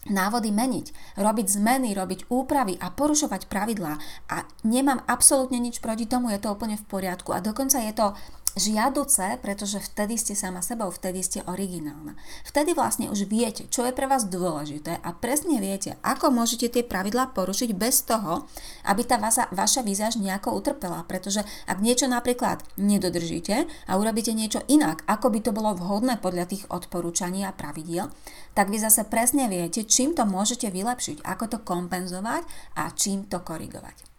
návody 0.09 0.51
meniť, 0.51 1.17
robiť 1.19 1.47
zmeny, 1.47 1.95
robiť 1.95 2.27
úpravy 2.27 2.75
a 2.79 2.91
porušovať 2.91 3.47
pravidlá. 3.47 3.93
A 4.31 4.43
nemám 4.67 5.03
absolútne 5.07 5.59
nič 5.59 5.79
proti 5.79 6.09
tomu, 6.09 6.31
je 6.33 6.39
to 6.43 6.51
úplne 6.51 6.75
v 6.75 6.87
poriadku. 6.87 7.31
A 7.31 7.39
dokonca 7.39 7.79
je 7.79 7.93
to 7.95 8.17
žiaduce, 8.53 9.41
pretože 9.41 9.81
vtedy 9.81 10.17
ste 10.17 10.37
sama 10.37 10.61
sebou, 10.61 10.93
vtedy 10.93 11.25
ste 11.25 11.39
originálna. 11.45 12.13
Vtedy 12.45 12.77
vlastne 12.77 13.09
už 13.09 13.25
viete, 13.25 13.65
čo 13.69 13.85
je 13.85 13.93
pre 13.93 14.05
vás 14.05 14.29
dôležité 14.29 15.01
a 15.01 15.09
presne 15.13 15.57
viete, 15.57 15.97
ako 16.05 16.29
môžete 16.29 16.69
tie 16.69 16.83
pravidlá 16.85 17.33
porušiť 17.33 17.69
bez 17.73 18.05
toho, 18.05 18.45
aby 18.85 19.01
tá 19.01 19.17
vaša, 19.17 19.49
vaša 19.49 19.81
výzaž 19.81 20.21
nejako 20.21 20.53
utrpela. 20.53 21.01
Pretože 21.09 21.41
ak 21.65 21.81
niečo 21.81 22.05
napríklad 22.05 22.61
nedodržíte 22.77 23.65
a 23.89 23.91
urobíte 23.97 24.31
niečo 24.37 24.61
inak, 24.69 25.01
ako 25.09 25.33
by 25.33 25.39
to 25.41 25.51
bolo 25.51 25.73
vhodné 25.73 26.21
podľa 26.21 26.45
tých 26.49 26.63
odporúčaní 26.69 27.45
a 27.45 27.55
pravidiel, 27.55 28.13
tak 28.53 28.69
vy 28.69 28.77
zase 28.77 29.09
presne 29.09 29.49
viete, 29.49 29.81
čím 29.83 30.13
to 30.13 30.29
môžete 30.29 30.69
vylepšiť, 30.69 31.25
ako 31.25 31.45
to 31.49 31.57
kompenzovať 31.65 32.45
a 32.77 32.93
čím 32.93 33.25
to 33.25 33.41
korigovať. 33.41 34.12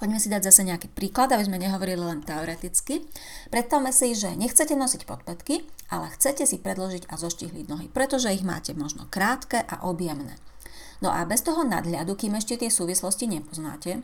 Poďme 0.00 0.16
si 0.16 0.32
dať 0.32 0.48
zase 0.48 0.64
nejaký 0.64 0.88
príklad, 0.88 1.28
aby 1.28 1.44
sme 1.44 1.60
nehovorili 1.60 2.00
len 2.00 2.24
teoreticky. 2.24 3.04
Predstavme 3.52 3.92
si, 3.92 4.16
že 4.16 4.32
nechcete 4.32 4.72
nosiť 4.72 5.04
podpätky, 5.04 5.60
ale 5.92 6.08
chcete 6.16 6.48
si 6.48 6.56
predložiť 6.56 7.04
a 7.12 7.20
zoštihliť 7.20 7.68
nohy, 7.68 7.86
pretože 7.92 8.32
ich 8.32 8.40
máte 8.40 8.72
možno 8.72 9.04
krátke 9.12 9.60
a 9.60 9.84
objemné. 9.84 10.40
No 11.04 11.12
a 11.12 11.28
bez 11.28 11.44
toho 11.44 11.68
nadhľadu, 11.68 12.16
kým 12.16 12.32
ešte 12.32 12.56
tie 12.56 12.72
súvislosti 12.72 13.28
nepoznáte, 13.28 14.00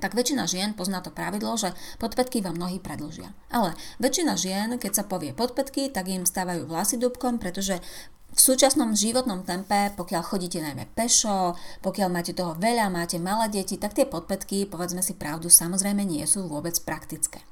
tak 0.00 0.16
väčšina 0.16 0.48
žien 0.48 0.72
pozná 0.72 1.04
to 1.04 1.12
pravidlo, 1.12 1.60
že 1.60 1.76
podpätky 2.00 2.40
vám 2.40 2.56
nohy 2.56 2.80
predlžia. 2.80 3.36
Ale 3.52 3.76
väčšina 4.00 4.40
žien, 4.40 4.80
keď 4.80 4.92
sa 4.96 5.04
povie 5.04 5.36
podpätky, 5.36 5.92
tak 5.92 6.08
im 6.08 6.24
stávajú 6.24 6.64
vlasy 6.64 6.96
dubkom, 6.96 7.36
pretože 7.36 7.84
v 8.32 8.40
súčasnom 8.40 8.96
životnom 8.96 9.44
tempe, 9.44 9.92
pokiaľ 9.92 10.22
chodíte 10.24 10.64
najmä 10.64 10.88
pešo, 10.96 11.52
pokiaľ 11.84 12.08
máte 12.08 12.32
toho 12.32 12.56
veľa, 12.56 12.88
máte 12.88 13.20
malé 13.20 13.52
deti, 13.52 13.76
tak 13.76 13.92
tie 13.92 14.08
podpätky, 14.08 14.64
povedzme 14.64 15.04
si 15.04 15.12
pravdu, 15.12 15.52
samozrejme 15.52 16.00
nie 16.00 16.24
sú 16.24 16.48
vôbec 16.48 16.72
praktické. 16.80 17.44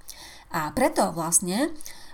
A 0.51 0.73
preto 0.73 1.13
vlastne, 1.13 1.69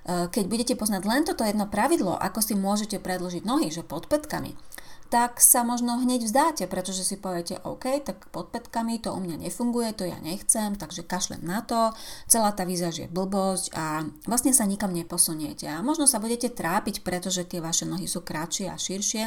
e, 0.04 0.26
keď 0.28 0.44
budete 0.50 0.74
poznať 0.74 1.02
len 1.06 1.22
toto 1.22 1.46
jedno 1.46 1.70
pravidlo, 1.70 2.18
ako 2.18 2.42
si 2.42 2.58
môžete 2.58 2.98
predložiť 2.98 3.46
nohy, 3.46 3.70
že 3.70 3.86
podpätkami, 3.86 4.58
tak 5.06 5.38
sa 5.38 5.62
možno 5.62 6.02
hneď 6.02 6.26
vzdáte, 6.26 6.64
pretože 6.66 7.06
si 7.06 7.14
poviete, 7.14 7.62
OK, 7.62 8.02
tak 8.02 8.26
pod 8.34 8.50
petkami 8.50 8.98
to 8.98 9.14
u 9.14 9.20
mňa 9.22 9.46
nefunguje, 9.46 9.94
to 9.94 10.04
ja 10.04 10.18
nechcem, 10.18 10.74
takže 10.74 11.06
kašlem 11.06 11.46
na 11.46 11.62
to, 11.62 11.94
celá 12.26 12.50
tá 12.50 12.66
výzaž 12.66 13.06
je 13.06 13.08
blbosť 13.08 13.70
a 13.78 14.06
vlastne 14.26 14.50
sa 14.50 14.66
nikam 14.66 14.90
neposuniete. 14.90 15.70
A 15.70 15.82
možno 15.82 16.10
sa 16.10 16.18
budete 16.18 16.50
trápiť, 16.50 17.06
pretože 17.06 17.46
tie 17.46 17.62
vaše 17.62 17.86
nohy 17.86 18.10
sú 18.10 18.26
kratšie 18.26 18.66
a 18.66 18.76
širšie, 18.76 19.24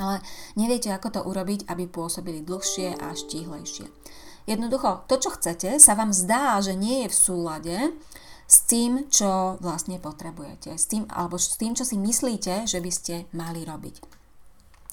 ale 0.00 0.24
neviete, 0.56 0.88
ako 0.90 1.08
to 1.14 1.20
urobiť, 1.22 1.68
aby 1.68 1.84
pôsobili 1.86 2.40
dlhšie 2.42 2.96
a 2.96 3.12
štíhlejšie. 3.12 3.86
Jednoducho, 4.48 5.06
to, 5.06 5.22
čo 5.22 5.30
chcete, 5.38 5.78
sa 5.78 5.94
vám 5.94 6.10
zdá, 6.10 6.58
že 6.58 6.74
nie 6.74 7.06
je 7.06 7.12
v 7.12 7.18
súlade 7.18 7.76
s 8.50 8.66
tým, 8.66 9.06
čo 9.06 9.56
vlastne 9.62 10.02
potrebujete, 10.02 10.74
s 10.74 10.90
tým, 10.90 11.06
alebo 11.08 11.38
s 11.38 11.54
tým, 11.54 11.78
čo 11.78 11.86
si 11.86 11.94
myslíte, 11.94 12.66
že 12.66 12.82
by 12.82 12.90
ste 12.90 13.14
mali 13.32 13.62
robiť. 13.62 14.21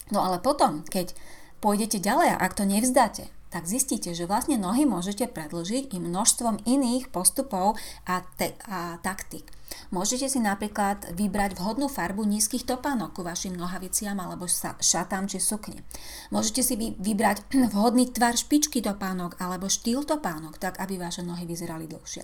No 0.10 0.26
ale 0.26 0.42
potom, 0.42 0.82
keď 0.86 1.14
pôjdete 1.62 2.02
ďalej 2.02 2.36
a 2.36 2.42
ak 2.42 2.58
to 2.58 2.64
nevzdáte, 2.66 3.30
tak 3.50 3.66
zistíte, 3.66 4.14
že 4.14 4.30
vlastne 4.30 4.62
nohy 4.62 4.86
môžete 4.86 5.26
predlžiť 5.26 5.94
i 5.94 5.98
množstvom 5.98 6.70
iných 6.70 7.10
postupov 7.10 7.82
a, 8.06 8.22
te- 8.38 8.54
a 8.70 9.02
taktik. 9.02 9.50
Môžete 9.90 10.30
si 10.30 10.38
napríklad 10.42 11.14
vybrať 11.14 11.58
vhodnú 11.58 11.90
farbu 11.90 12.26
nízkych 12.26 12.66
topánok 12.66 13.18
ku 13.18 13.22
vašim 13.26 13.54
nohaviciam 13.58 14.18
alebo 14.18 14.46
šatám 14.82 15.26
či 15.26 15.42
sukni. 15.42 15.82
Môžete 16.30 16.62
si 16.62 16.78
vybrať 16.78 17.46
vhodný 17.74 18.10
tvar 18.14 18.38
špičky 18.38 18.86
topánok 18.86 19.42
alebo 19.42 19.66
štýl 19.66 20.06
topánok, 20.06 20.62
tak 20.62 20.78
aby 20.78 21.02
vaše 21.02 21.26
nohy 21.26 21.50
vyzerali 21.50 21.90
dlhšie. 21.90 22.22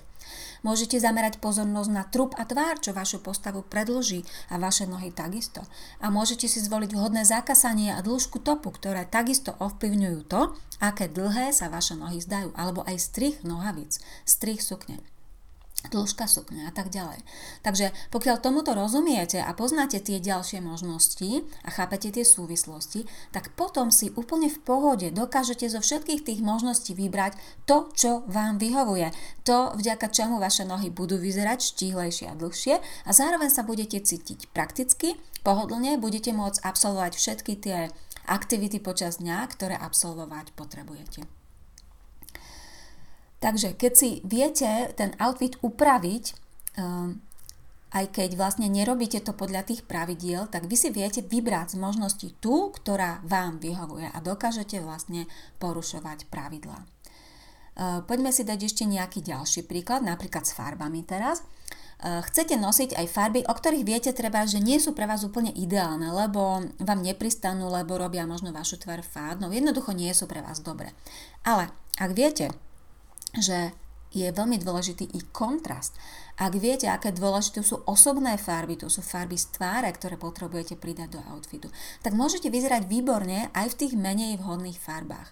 Môžete 0.66 0.98
zamerať 0.98 1.38
pozornosť 1.40 1.92
na 1.94 2.04
trup 2.06 2.34
a 2.36 2.44
tvár, 2.44 2.82
čo 2.82 2.94
vašu 2.94 3.22
postavu 3.22 3.62
predlží 3.66 4.26
a 4.50 4.62
vaše 4.62 4.90
nohy 4.90 5.14
takisto. 5.14 5.62
A 6.02 6.12
môžete 6.14 6.46
si 6.46 6.60
zvoliť 6.62 6.92
vhodné 6.94 7.24
zakasanie 7.24 7.94
a 7.94 8.04
dĺžku 8.04 8.42
topu, 8.42 8.74
ktoré 8.74 9.06
takisto 9.08 9.54
ovplyvňujú 9.58 10.20
to, 10.26 10.54
aké 10.84 11.08
dlhé 11.08 11.56
sa 11.56 11.72
vaše 11.72 11.96
nohy 11.96 12.20
zdajú, 12.20 12.52
alebo 12.54 12.84
aj 12.84 12.98
strich 13.00 13.38
nohavic, 13.48 13.98
strich 14.28 14.60
sukne. 14.60 15.00
Dĺžka 15.90 16.26
sukňa 16.26 16.70
a 16.70 16.72
tak 16.74 16.90
ďalej. 16.90 17.22
Takže 17.62 17.92
pokiaľ 18.12 18.42
tomuto 18.42 18.74
rozumiete 18.74 19.42
a 19.42 19.52
poznáte 19.54 20.02
tie 20.02 20.22
ďalšie 20.22 20.62
možnosti 20.62 21.46
a 21.66 21.70
chápete 21.70 22.12
tie 22.12 22.26
súvislosti, 22.26 23.06
tak 23.32 23.54
potom 23.54 23.90
si 23.90 24.12
úplne 24.14 24.52
v 24.52 24.60
pohode 24.62 25.08
dokážete 25.14 25.70
zo 25.70 25.80
všetkých 25.80 26.26
tých 26.26 26.42
možností 26.42 26.98
vybrať 26.98 27.38
to, 27.70 27.90
čo 27.94 28.12
vám 28.26 28.58
vyhovuje. 28.58 29.14
To, 29.46 29.74
vďaka 29.78 30.10
čomu 30.10 30.42
vaše 30.42 30.66
nohy 30.66 30.90
budú 30.90 31.16
vyzerať 31.16 31.62
štíhlejšie 31.62 32.32
a 32.32 32.38
dlhšie 32.38 32.76
a 32.82 33.10
zároveň 33.14 33.50
sa 33.54 33.62
budete 33.62 34.02
cítiť 34.02 34.50
prakticky, 34.52 35.16
pohodlne, 35.46 36.02
budete 36.02 36.34
môcť 36.34 36.66
absolvovať 36.66 37.14
všetky 37.14 37.54
tie 37.62 37.78
aktivity 38.26 38.82
počas 38.82 39.22
dňa, 39.22 39.46
ktoré 39.54 39.78
absolvovať 39.78 40.58
potrebujete. 40.58 41.45
Takže 43.46 43.78
keď 43.78 43.94
si 43.94 44.10
viete 44.26 44.90
ten 44.98 45.14
outfit 45.22 45.54
upraviť, 45.62 46.34
um, 46.82 47.22
aj 47.94 48.10
keď 48.10 48.30
vlastne 48.34 48.66
nerobíte 48.66 49.22
to 49.22 49.38
podľa 49.38 49.70
tých 49.70 49.86
pravidiel, 49.86 50.50
tak 50.50 50.66
vy 50.66 50.74
si 50.74 50.90
viete 50.90 51.22
vybrať 51.22 51.78
z 51.78 51.78
možnosti 51.78 52.28
tú, 52.42 52.74
ktorá 52.74 53.22
vám 53.22 53.62
vyhovuje 53.62 54.10
a 54.10 54.18
dokážete 54.18 54.82
vlastne 54.82 55.30
porušovať 55.62 56.26
pravidlá. 56.34 56.90
Uh, 57.78 58.02
poďme 58.10 58.34
si 58.34 58.42
dať 58.42 58.66
ešte 58.66 58.82
nejaký 58.90 59.22
ďalší 59.22 59.62
príklad, 59.70 60.02
napríklad 60.02 60.50
s 60.50 60.58
farbami 60.58 61.06
teraz. 61.06 61.46
Uh, 62.02 62.26
chcete 62.26 62.58
nosiť 62.58 62.98
aj 62.98 63.14
farby, 63.14 63.46
o 63.46 63.54
ktorých 63.54 63.86
viete 63.86 64.10
treba, 64.10 64.42
že 64.50 64.58
nie 64.58 64.82
sú 64.82 64.98
pre 64.98 65.06
vás 65.06 65.22
úplne 65.22 65.54
ideálne, 65.54 66.10
lebo 66.10 66.66
vám 66.82 67.00
nepristanú, 67.06 67.70
lebo 67.70 68.02
robia 68.02 68.26
možno 68.26 68.50
vašu 68.50 68.82
tvár 68.82 69.06
fádnou, 69.06 69.54
jednoducho 69.54 69.94
nie 69.94 70.10
sú 70.18 70.26
pre 70.26 70.42
vás 70.42 70.66
dobre. 70.66 70.98
Ale 71.46 71.70
ak 72.02 72.12
viete, 72.12 72.50
že 73.40 73.76
je 74.16 74.32
veľmi 74.32 74.56
dôležitý 74.64 75.12
i 75.12 75.20
kontrast. 75.36 76.00
Ak 76.40 76.56
viete, 76.56 76.88
aké 76.88 77.12
dôležité 77.12 77.64
sú 77.64 77.84
osobné 77.84 78.40
farby, 78.40 78.80
to 78.80 78.88
sú 78.88 79.04
farby 79.04 79.36
z 79.36 79.52
tváre, 79.56 79.92
ktoré 79.92 80.16
potrebujete 80.16 80.80
pridať 80.80 81.20
do 81.20 81.22
outfitu, 81.32 81.68
tak 82.00 82.16
môžete 82.16 82.48
vyzerať 82.48 82.88
výborne 82.88 83.52
aj 83.52 83.76
v 83.76 83.78
tých 83.84 83.94
menej 84.00 84.40
vhodných 84.40 84.80
farbách. 84.80 85.32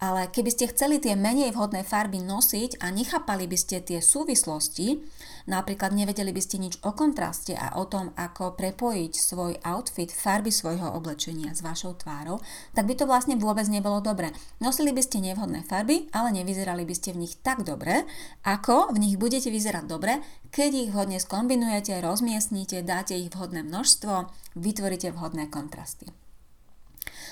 Ale 0.00 0.32
keby 0.32 0.48
ste 0.48 0.72
chceli 0.72 0.96
tie 0.96 1.12
menej 1.12 1.52
vhodné 1.52 1.84
farby 1.84 2.24
nosiť 2.24 2.80
a 2.80 2.88
nechápali 2.88 3.44
by 3.44 3.56
ste 3.60 3.84
tie 3.84 4.00
súvislosti, 4.00 5.04
napríklad 5.44 5.92
nevedeli 5.92 6.32
by 6.32 6.40
ste 6.40 6.56
nič 6.56 6.80
o 6.80 6.96
kontraste 6.96 7.52
a 7.52 7.76
o 7.76 7.84
tom, 7.84 8.16
ako 8.16 8.56
prepojiť 8.56 9.12
svoj 9.12 9.60
outfit, 9.60 10.08
farby 10.08 10.48
svojho 10.48 10.88
oblečenia 10.96 11.52
s 11.52 11.60
vašou 11.60 12.00
tvárou, 12.00 12.40
tak 12.72 12.88
by 12.88 12.96
to 12.96 13.04
vlastne 13.04 13.36
vôbec 13.36 13.68
nebolo 13.68 14.00
dobre. 14.00 14.32
Nosili 14.56 14.96
by 14.96 15.04
ste 15.04 15.20
nevhodné 15.20 15.68
farby, 15.68 16.08
ale 16.16 16.32
nevyzerali 16.32 16.88
by 16.88 16.94
ste 16.96 17.12
v 17.12 17.28
nich 17.28 17.36
tak 17.44 17.68
dobre, 17.68 18.08
ako 18.48 18.96
v 18.96 19.04
nich 19.04 19.20
budete 19.20 19.52
vyzerať 19.52 19.84
dobre, 19.84 20.24
keď 20.48 20.70
ich 20.74 20.90
vhodne 20.96 21.20
skombinujete, 21.20 22.00
rozmiestnite, 22.00 22.80
dáte 22.82 23.14
ich 23.20 23.28
vhodné 23.28 23.62
množstvo, 23.62 24.32
vytvoríte 24.56 25.12
vhodné 25.12 25.52
kontrasty. 25.52 26.08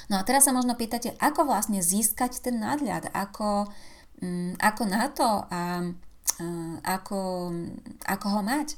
No 0.08 0.16
a 0.16 0.24
teraz 0.24 0.48
sa 0.48 0.56
možno 0.56 0.72
pýtate, 0.72 1.12
ako 1.20 1.44
vlastne 1.44 1.84
získať 1.84 2.40
ten 2.40 2.56
nadhľad, 2.60 3.12
ako, 3.12 3.68
um, 4.24 4.56
ako 4.56 4.82
na 4.88 5.04
to 5.12 5.28
a 5.52 5.60
uh, 6.40 6.74
ako, 6.84 7.52
ako 8.08 8.26
ho 8.32 8.40
mať. 8.40 8.74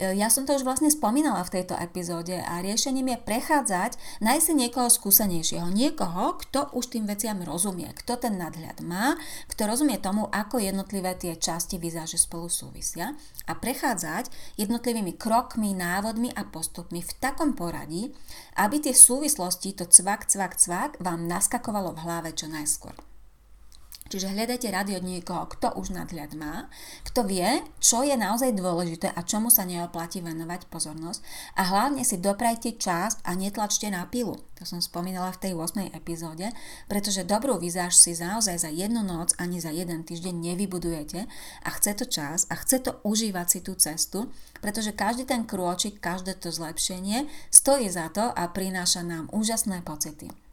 E, 0.00 0.16
ja 0.16 0.32
som 0.32 0.48
to 0.48 0.56
už 0.56 0.64
vlastne 0.64 0.88
spomínala 0.88 1.44
v 1.44 1.60
tejto 1.60 1.76
epizóde 1.76 2.40
a 2.40 2.64
riešením 2.64 3.12
je 3.12 3.18
prechádzať, 3.20 4.00
nájsť 4.24 4.44
si 4.48 4.52
niekoho 4.56 4.88
skúsenejšieho, 4.88 5.68
niekoho, 5.68 6.40
kto 6.40 6.72
už 6.72 6.96
tým 6.96 7.04
veciam 7.04 7.36
rozumie, 7.44 7.92
kto 7.92 8.16
ten 8.16 8.40
nadhľad 8.40 8.80
má, 8.80 9.20
kto 9.52 9.68
rozumie 9.68 10.00
tomu, 10.00 10.32
ako 10.32 10.56
jednotlivé 10.56 11.12
tie 11.20 11.36
časti 11.36 11.76
vizáže 11.76 12.16
spolu 12.16 12.48
súvisia 12.48 13.12
a 13.44 13.52
prechádzať 13.52 14.56
jednotlivými 14.56 15.20
krokmi, 15.20 15.76
návodmi 15.76 16.32
a 16.32 16.48
postupmi 16.48 17.04
v 17.04 17.12
takom 17.20 17.52
poradí, 17.52 18.16
aby 18.56 18.80
tie 18.80 18.96
súvislosti, 18.96 19.76
to 19.76 19.84
cvak, 19.84 20.24
cvak, 20.24 20.56
cvak 20.56 20.90
vám 21.04 21.28
naskakovalo 21.28 21.92
v 21.92 22.02
hlave 22.08 22.30
čo 22.32 22.48
najskôr. 22.48 23.09
Čiže 24.10 24.34
hľadajte 24.34 24.74
rady 24.74 24.98
od 24.98 25.06
niekoho, 25.06 25.46
kto 25.46 25.78
už 25.78 25.94
nadhľad 25.94 26.34
má, 26.34 26.66
kto 27.06 27.22
vie, 27.22 27.62
čo 27.78 28.02
je 28.02 28.18
naozaj 28.18 28.58
dôležité 28.58 29.06
a 29.06 29.22
čomu 29.22 29.54
sa 29.54 29.62
neoplatí 29.62 30.18
venovať 30.18 30.66
pozornosť 30.66 31.22
a 31.54 31.62
hlavne 31.70 32.02
si 32.02 32.18
doprajte 32.18 32.74
čas 32.74 33.22
a 33.22 33.38
netlačte 33.38 33.86
na 33.86 34.02
pilu. 34.10 34.34
To 34.58 34.66
som 34.66 34.82
spomínala 34.82 35.30
v 35.30 35.40
tej 35.46 35.52
8. 35.54 35.94
epizóde, 35.94 36.50
pretože 36.90 37.22
dobrú 37.22 37.62
vizáž 37.62 37.94
si 37.94 38.18
naozaj 38.18 38.66
za 38.66 38.70
jednu 38.74 39.06
noc 39.06 39.32
ani 39.38 39.62
za 39.62 39.70
jeden 39.70 40.02
týždeň 40.02 40.34
nevybudujete 40.52 41.30
a 41.62 41.68
chce 41.78 41.94
to 41.94 42.04
čas 42.10 42.50
a 42.50 42.58
chce 42.58 42.82
to 42.82 42.98
užívať 43.06 43.46
si 43.46 43.58
tú 43.62 43.78
cestu, 43.78 44.26
pretože 44.58 44.90
každý 44.90 45.22
ten 45.22 45.46
krôčik, 45.46 46.02
každé 46.02 46.34
to 46.34 46.50
zlepšenie 46.50 47.30
stojí 47.54 47.86
za 47.86 48.10
to 48.10 48.26
a 48.26 48.42
prináša 48.50 49.06
nám 49.06 49.30
úžasné 49.30 49.86
pocity. 49.86 50.49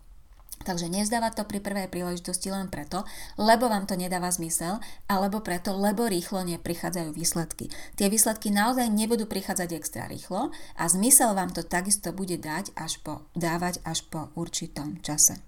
Takže 0.65 0.89
nezdávať 0.91 1.41
to 1.41 1.43
pri 1.45 1.59
prvej 1.63 1.87
príležitosti 1.87 2.51
len 2.51 2.67
preto, 2.67 3.05
lebo 3.39 3.69
vám 3.71 3.85
to 3.85 3.95
nedáva 3.95 4.27
zmysel, 4.33 4.81
alebo 5.07 5.39
preto, 5.39 5.71
lebo 5.77 6.09
rýchlo 6.09 6.43
neprichádzajú 6.43 7.09
výsledky. 7.13 7.71
Tie 7.95 8.07
výsledky 8.09 8.51
naozaj 8.51 8.89
nebudú 8.91 9.29
prichádzať 9.29 9.69
extra 9.77 10.09
rýchlo 10.09 10.51
a 10.75 10.83
zmysel 10.89 11.37
vám 11.37 11.53
to 11.53 11.63
takisto 11.63 12.11
bude 12.11 12.35
dať 12.41 12.73
až 12.75 12.99
po, 12.99 13.23
dávať 13.37 13.79
až 13.87 14.03
po 14.09 14.33
určitom 14.35 14.99
čase. 15.05 15.39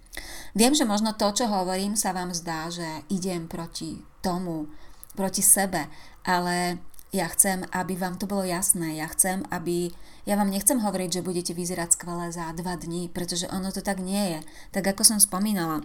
Viem, 0.58 0.74
že 0.76 0.88
možno 0.88 1.16
to, 1.16 1.32
čo 1.32 1.46
hovorím, 1.48 1.96
sa 1.96 2.12
vám 2.12 2.34
zdá, 2.36 2.68
že 2.68 2.86
idem 3.14 3.48
proti 3.48 4.02
tomu, 4.20 4.68
proti 5.16 5.44
sebe, 5.44 5.88
ale 6.24 6.80
ja 7.10 7.26
chcem, 7.34 7.66
aby 7.74 7.98
vám 7.98 8.22
to 8.22 8.30
bolo 8.30 8.46
jasné. 8.46 9.02
Ja 9.02 9.10
chcem, 9.10 9.42
aby... 9.50 9.90
Ja 10.30 10.38
vám 10.38 10.54
nechcem 10.54 10.78
hovoriť, 10.78 11.20
že 11.20 11.26
budete 11.26 11.54
vyzerať 11.58 11.98
skvelé 11.98 12.30
za 12.30 12.54
dva 12.54 12.78
dní, 12.78 13.10
pretože 13.10 13.50
ono 13.50 13.74
to 13.74 13.82
tak 13.82 13.98
nie 13.98 14.38
je. 14.38 14.40
Tak 14.70 14.94
ako 14.94 15.02
som 15.02 15.18
spomínala, 15.18 15.82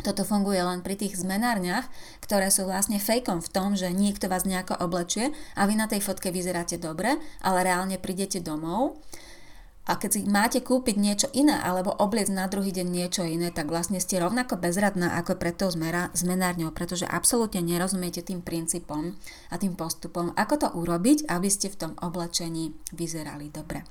toto 0.00 0.24
funguje 0.24 0.60
len 0.60 0.80
pri 0.84 0.96
tých 0.96 1.16
zmenárniach, 1.16 1.88
ktoré 2.20 2.52
sú 2.52 2.68
vlastne 2.68 3.00
fejkom 3.00 3.40
v 3.40 3.52
tom, 3.52 3.76
že 3.76 3.92
niekto 3.92 4.28
vás 4.28 4.44
nejako 4.44 4.76
oblečie 4.80 5.32
a 5.56 5.64
vy 5.64 5.76
na 5.76 5.88
tej 5.88 6.04
fotke 6.04 6.28
vyzeráte 6.28 6.76
dobre, 6.76 7.16
ale 7.40 7.64
reálne 7.64 7.96
prídete 7.96 8.44
domov 8.44 9.00
a 9.86 9.94
keď 9.94 10.10
si 10.10 10.20
máte 10.26 10.58
kúpiť 10.66 10.96
niečo 10.98 11.28
iné 11.30 11.54
alebo 11.62 11.94
obliecť 11.94 12.34
na 12.34 12.50
druhý 12.50 12.74
deň 12.74 12.86
niečo 12.90 13.22
iné, 13.22 13.54
tak 13.54 13.70
vlastne 13.70 14.02
ste 14.02 14.18
rovnako 14.18 14.58
bezradná 14.58 15.14
ako 15.14 15.38
pred 15.38 15.54
tou 15.54 15.70
zmera, 15.70 16.10
zmenárňou, 16.10 16.74
pretože 16.74 17.06
absolútne 17.06 17.62
nerozumiete 17.62 18.26
tým 18.26 18.42
princípom 18.42 19.14
a 19.48 19.54
tým 19.54 19.78
postupom, 19.78 20.34
ako 20.34 20.54
to 20.58 20.68
urobiť, 20.74 21.30
aby 21.30 21.46
ste 21.46 21.70
v 21.70 21.78
tom 21.78 21.92
oblečení 22.02 22.74
vyzerali 22.90 23.46
dobre. 23.54 23.86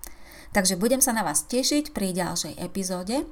Takže 0.51 0.75
budem 0.75 0.99
sa 0.99 1.15
na 1.15 1.23
vás 1.23 1.47
tešiť 1.47 1.95
pri 1.95 2.11
ďalšej 2.11 2.59
epizóde 2.59 3.23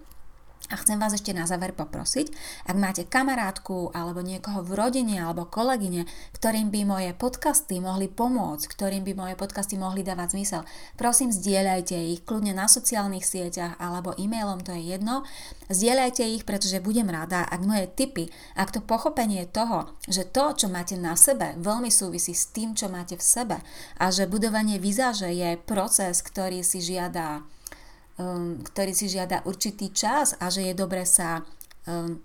a 0.71 0.79
chcem 0.79 0.95
vás 0.95 1.11
ešte 1.11 1.35
na 1.35 1.43
záver 1.43 1.75
poprosiť, 1.75 2.31
ak 2.71 2.77
máte 2.79 3.03
kamarátku 3.03 3.91
alebo 3.91 4.23
niekoho 4.23 4.63
v 4.63 4.79
rodine 4.79 5.19
alebo 5.19 5.43
kolegyne, 5.43 6.07
ktorým 6.33 6.71
by 6.71 6.81
moje 6.87 7.11
podcasty 7.11 7.83
mohli 7.83 8.07
pomôcť, 8.07 8.71
ktorým 8.71 9.03
by 9.03 9.13
moje 9.13 9.35
podcasty 9.35 9.75
mohli 9.75 10.07
dávať 10.07 10.39
zmysel, 10.39 10.61
prosím 10.95 11.35
zdieľajte 11.35 11.93
ich 11.93 12.23
kľudne 12.23 12.55
na 12.55 12.71
sociálnych 12.71 13.27
sieťach 13.27 13.75
alebo 13.75 14.15
e-mailom, 14.15 14.63
to 14.63 14.71
je 14.71 14.95
jedno. 14.95 15.27
Zdieľajte 15.67 16.23
ich, 16.31 16.47
pretože 16.47 16.79
budem 16.79 17.11
rada, 17.11 17.43
ak 17.43 17.61
moje 17.67 17.91
tipy, 17.91 18.31
ak 18.55 18.71
to 18.71 18.79
pochopenie 18.79 19.43
toho, 19.43 19.91
že 20.07 20.23
to, 20.23 20.55
čo 20.55 20.71
máte 20.71 20.95
na 20.95 21.19
sebe, 21.19 21.59
veľmi 21.59 21.91
súvisí 21.91 22.31
s 22.31 22.49
tým, 22.55 22.71
čo 22.71 22.87
máte 22.87 23.19
v 23.19 23.23
sebe 23.23 23.57
a 23.99 24.05
že 24.09 24.31
budovanie 24.31 24.79
vizáže 24.79 25.27
je 25.27 25.59
proces, 25.59 26.23
ktorý 26.23 26.63
si 26.63 26.79
žiada 26.79 27.43
ktorý 28.61 28.93
si 28.93 29.09
žiada 29.09 29.41
určitý 29.49 29.89
čas 29.89 30.37
a 30.37 30.53
že 30.53 30.69
je 30.69 30.73
dobre 30.77 31.01
sa 31.01 31.41
um, 31.89 32.21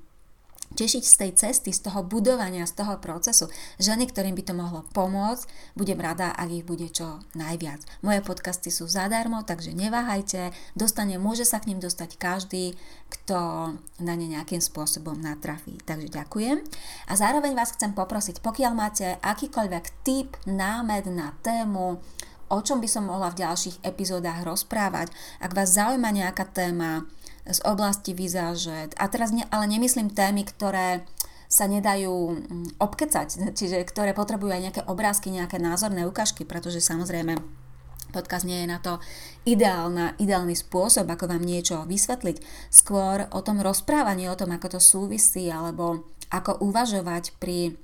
tešiť 0.77 1.05
z 1.05 1.14
tej 1.16 1.31
cesty, 1.33 1.70
z 1.72 1.88
toho 1.88 2.05
budovania, 2.05 2.68
z 2.68 2.85
toho 2.85 3.01
procesu. 3.01 3.48
Ženy, 3.81 4.12
ktorým 4.12 4.37
by 4.37 4.42
to 4.44 4.53
mohlo 4.53 4.81
pomôcť, 4.92 5.48
budem 5.79 5.96
rada, 5.96 6.35
ak 6.37 6.48
ich 6.53 6.66
bude 6.66 6.92
čo 6.92 7.24
najviac. 7.33 7.81
Moje 8.05 8.20
podcasty 8.20 8.68
sú 8.68 8.85
zadarmo, 8.85 9.40
takže 9.48 9.72
neváhajte, 9.72 10.53
dostane, 10.77 11.16
môže 11.16 11.48
sa 11.48 11.62
k 11.62 11.72
ním 11.72 11.81
dostať 11.81 12.20
každý, 12.20 12.77
kto 13.09 13.72
na 14.05 14.14
ne 14.18 14.29
nejakým 14.29 14.61
spôsobom 14.61 15.16
natrafí. 15.16 15.81
Takže 15.88 16.12
ďakujem. 16.12 16.61
A 17.09 17.12
zároveň 17.16 17.57
vás 17.57 17.72
chcem 17.72 17.96
poprosiť, 17.96 18.44
pokiaľ 18.44 18.72
máte 18.77 19.16
akýkoľvek 19.24 19.85
tip, 20.05 20.37
námed 20.44 21.09
na 21.09 21.33
tému, 21.40 22.05
o 22.48 22.58
čom 22.64 22.80
by 22.80 22.88
som 22.88 23.08
mohla 23.08 23.32
v 23.32 23.44
ďalších 23.44 23.84
epizódach 23.84 24.42
rozprávať. 24.44 25.12
Ak 25.40 25.52
vás 25.52 25.76
zaujíma 25.76 26.11
nejaká 26.12 26.48
téma 26.48 27.04
z 27.48 27.61
oblasti 27.64 28.12
vizáže, 28.12 28.92
a 28.96 29.04
teraz 29.08 29.32
ne, 29.32 29.48
ale 29.48 29.68
nemyslím 29.68 30.12
témy, 30.12 30.44
ktoré 30.44 31.04
sa 31.48 31.64
nedajú 31.64 32.12
mm, 32.37 32.76
obkecať, 32.76 33.28
čiže 33.58 33.84
ktoré 33.88 34.12
potrebujú 34.12 34.52
aj 34.52 34.62
nejaké 34.68 34.82
obrázky, 34.84 35.32
nejaké 35.32 35.56
názorné 35.56 36.04
ukážky, 36.04 36.44
pretože 36.44 36.84
samozrejme 36.84 37.40
podcast 38.08 38.48
nie 38.48 38.64
je 38.64 38.72
na 38.72 38.80
to 38.80 38.96
ideálna, 39.44 40.16
ideálny 40.16 40.56
spôsob, 40.56 41.08
ako 41.08 41.28
vám 41.28 41.44
niečo 41.44 41.84
vysvetliť. 41.84 42.40
Skôr 42.72 43.28
o 43.32 43.40
tom 43.44 43.61
rozprávanie, 43.61 44.32
o 44.32 44.38
tom, 44.38 44.52
ako 44.52 44.76
to 44.76 44.80
súvisí, 44.80 45.52
alebo 45.52 46.08
ako 46.32 46.61
uvažovať 46.64 47.37
pri 47.40 47.76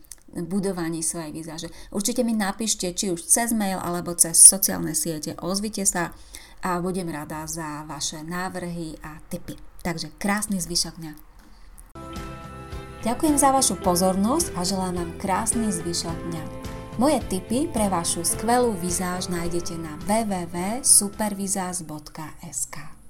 budovaní 0.43 1.07
svojej 1.07 1.31
výzaže. 1.31 1.71
Určite 1.95 2.27
mi 2.27 2.35
napíšte, 2.35 2.91
či 2.91 3.15
už 3.15 3.23
cez 3.23 3.55
mail 3.55 3.79
alebo 3.79 4.11
cez 4.19 4.43
sociálne 4.43 4.99
siete. 4.99 5.39
Ozvite 5.39 5.87
sa 5.87 6.11
a 6.65 6.81
budem 6.81 7.13
rada 7.13 7.45
za 7.47 7.85
vaše 7.87 8.25
návrhy 8.25 8.97
a 9.05 9.21
tipy. 9.31 9.55
Takže 9.85 10.09
krásny 10.17 10.57
zvyšok 10.59 10.97
dňa. 10.99 11.15
Ďakujem 13.05 13.37
za 13.37 13.53
vašu 13.53 13.77
pozornosť 13.85 14.57
a 14.57 14.65
želám 14.65 14.97
vám 14.97 15.13
krásny 15.21 15.69
zvyšok 15.69 16.33
dňa. 16.33 16.45
Moje 16.97 17.21
tipy 17.29 17.69
pre 17.69 17.93
vašu 17.93 18.25
skvelú 18.25 18.73
vizáž 18.81 19.29
nájdete 19.29 19.77
na 19.77 19.93
www.supervizaz.sk. 20.09 23.04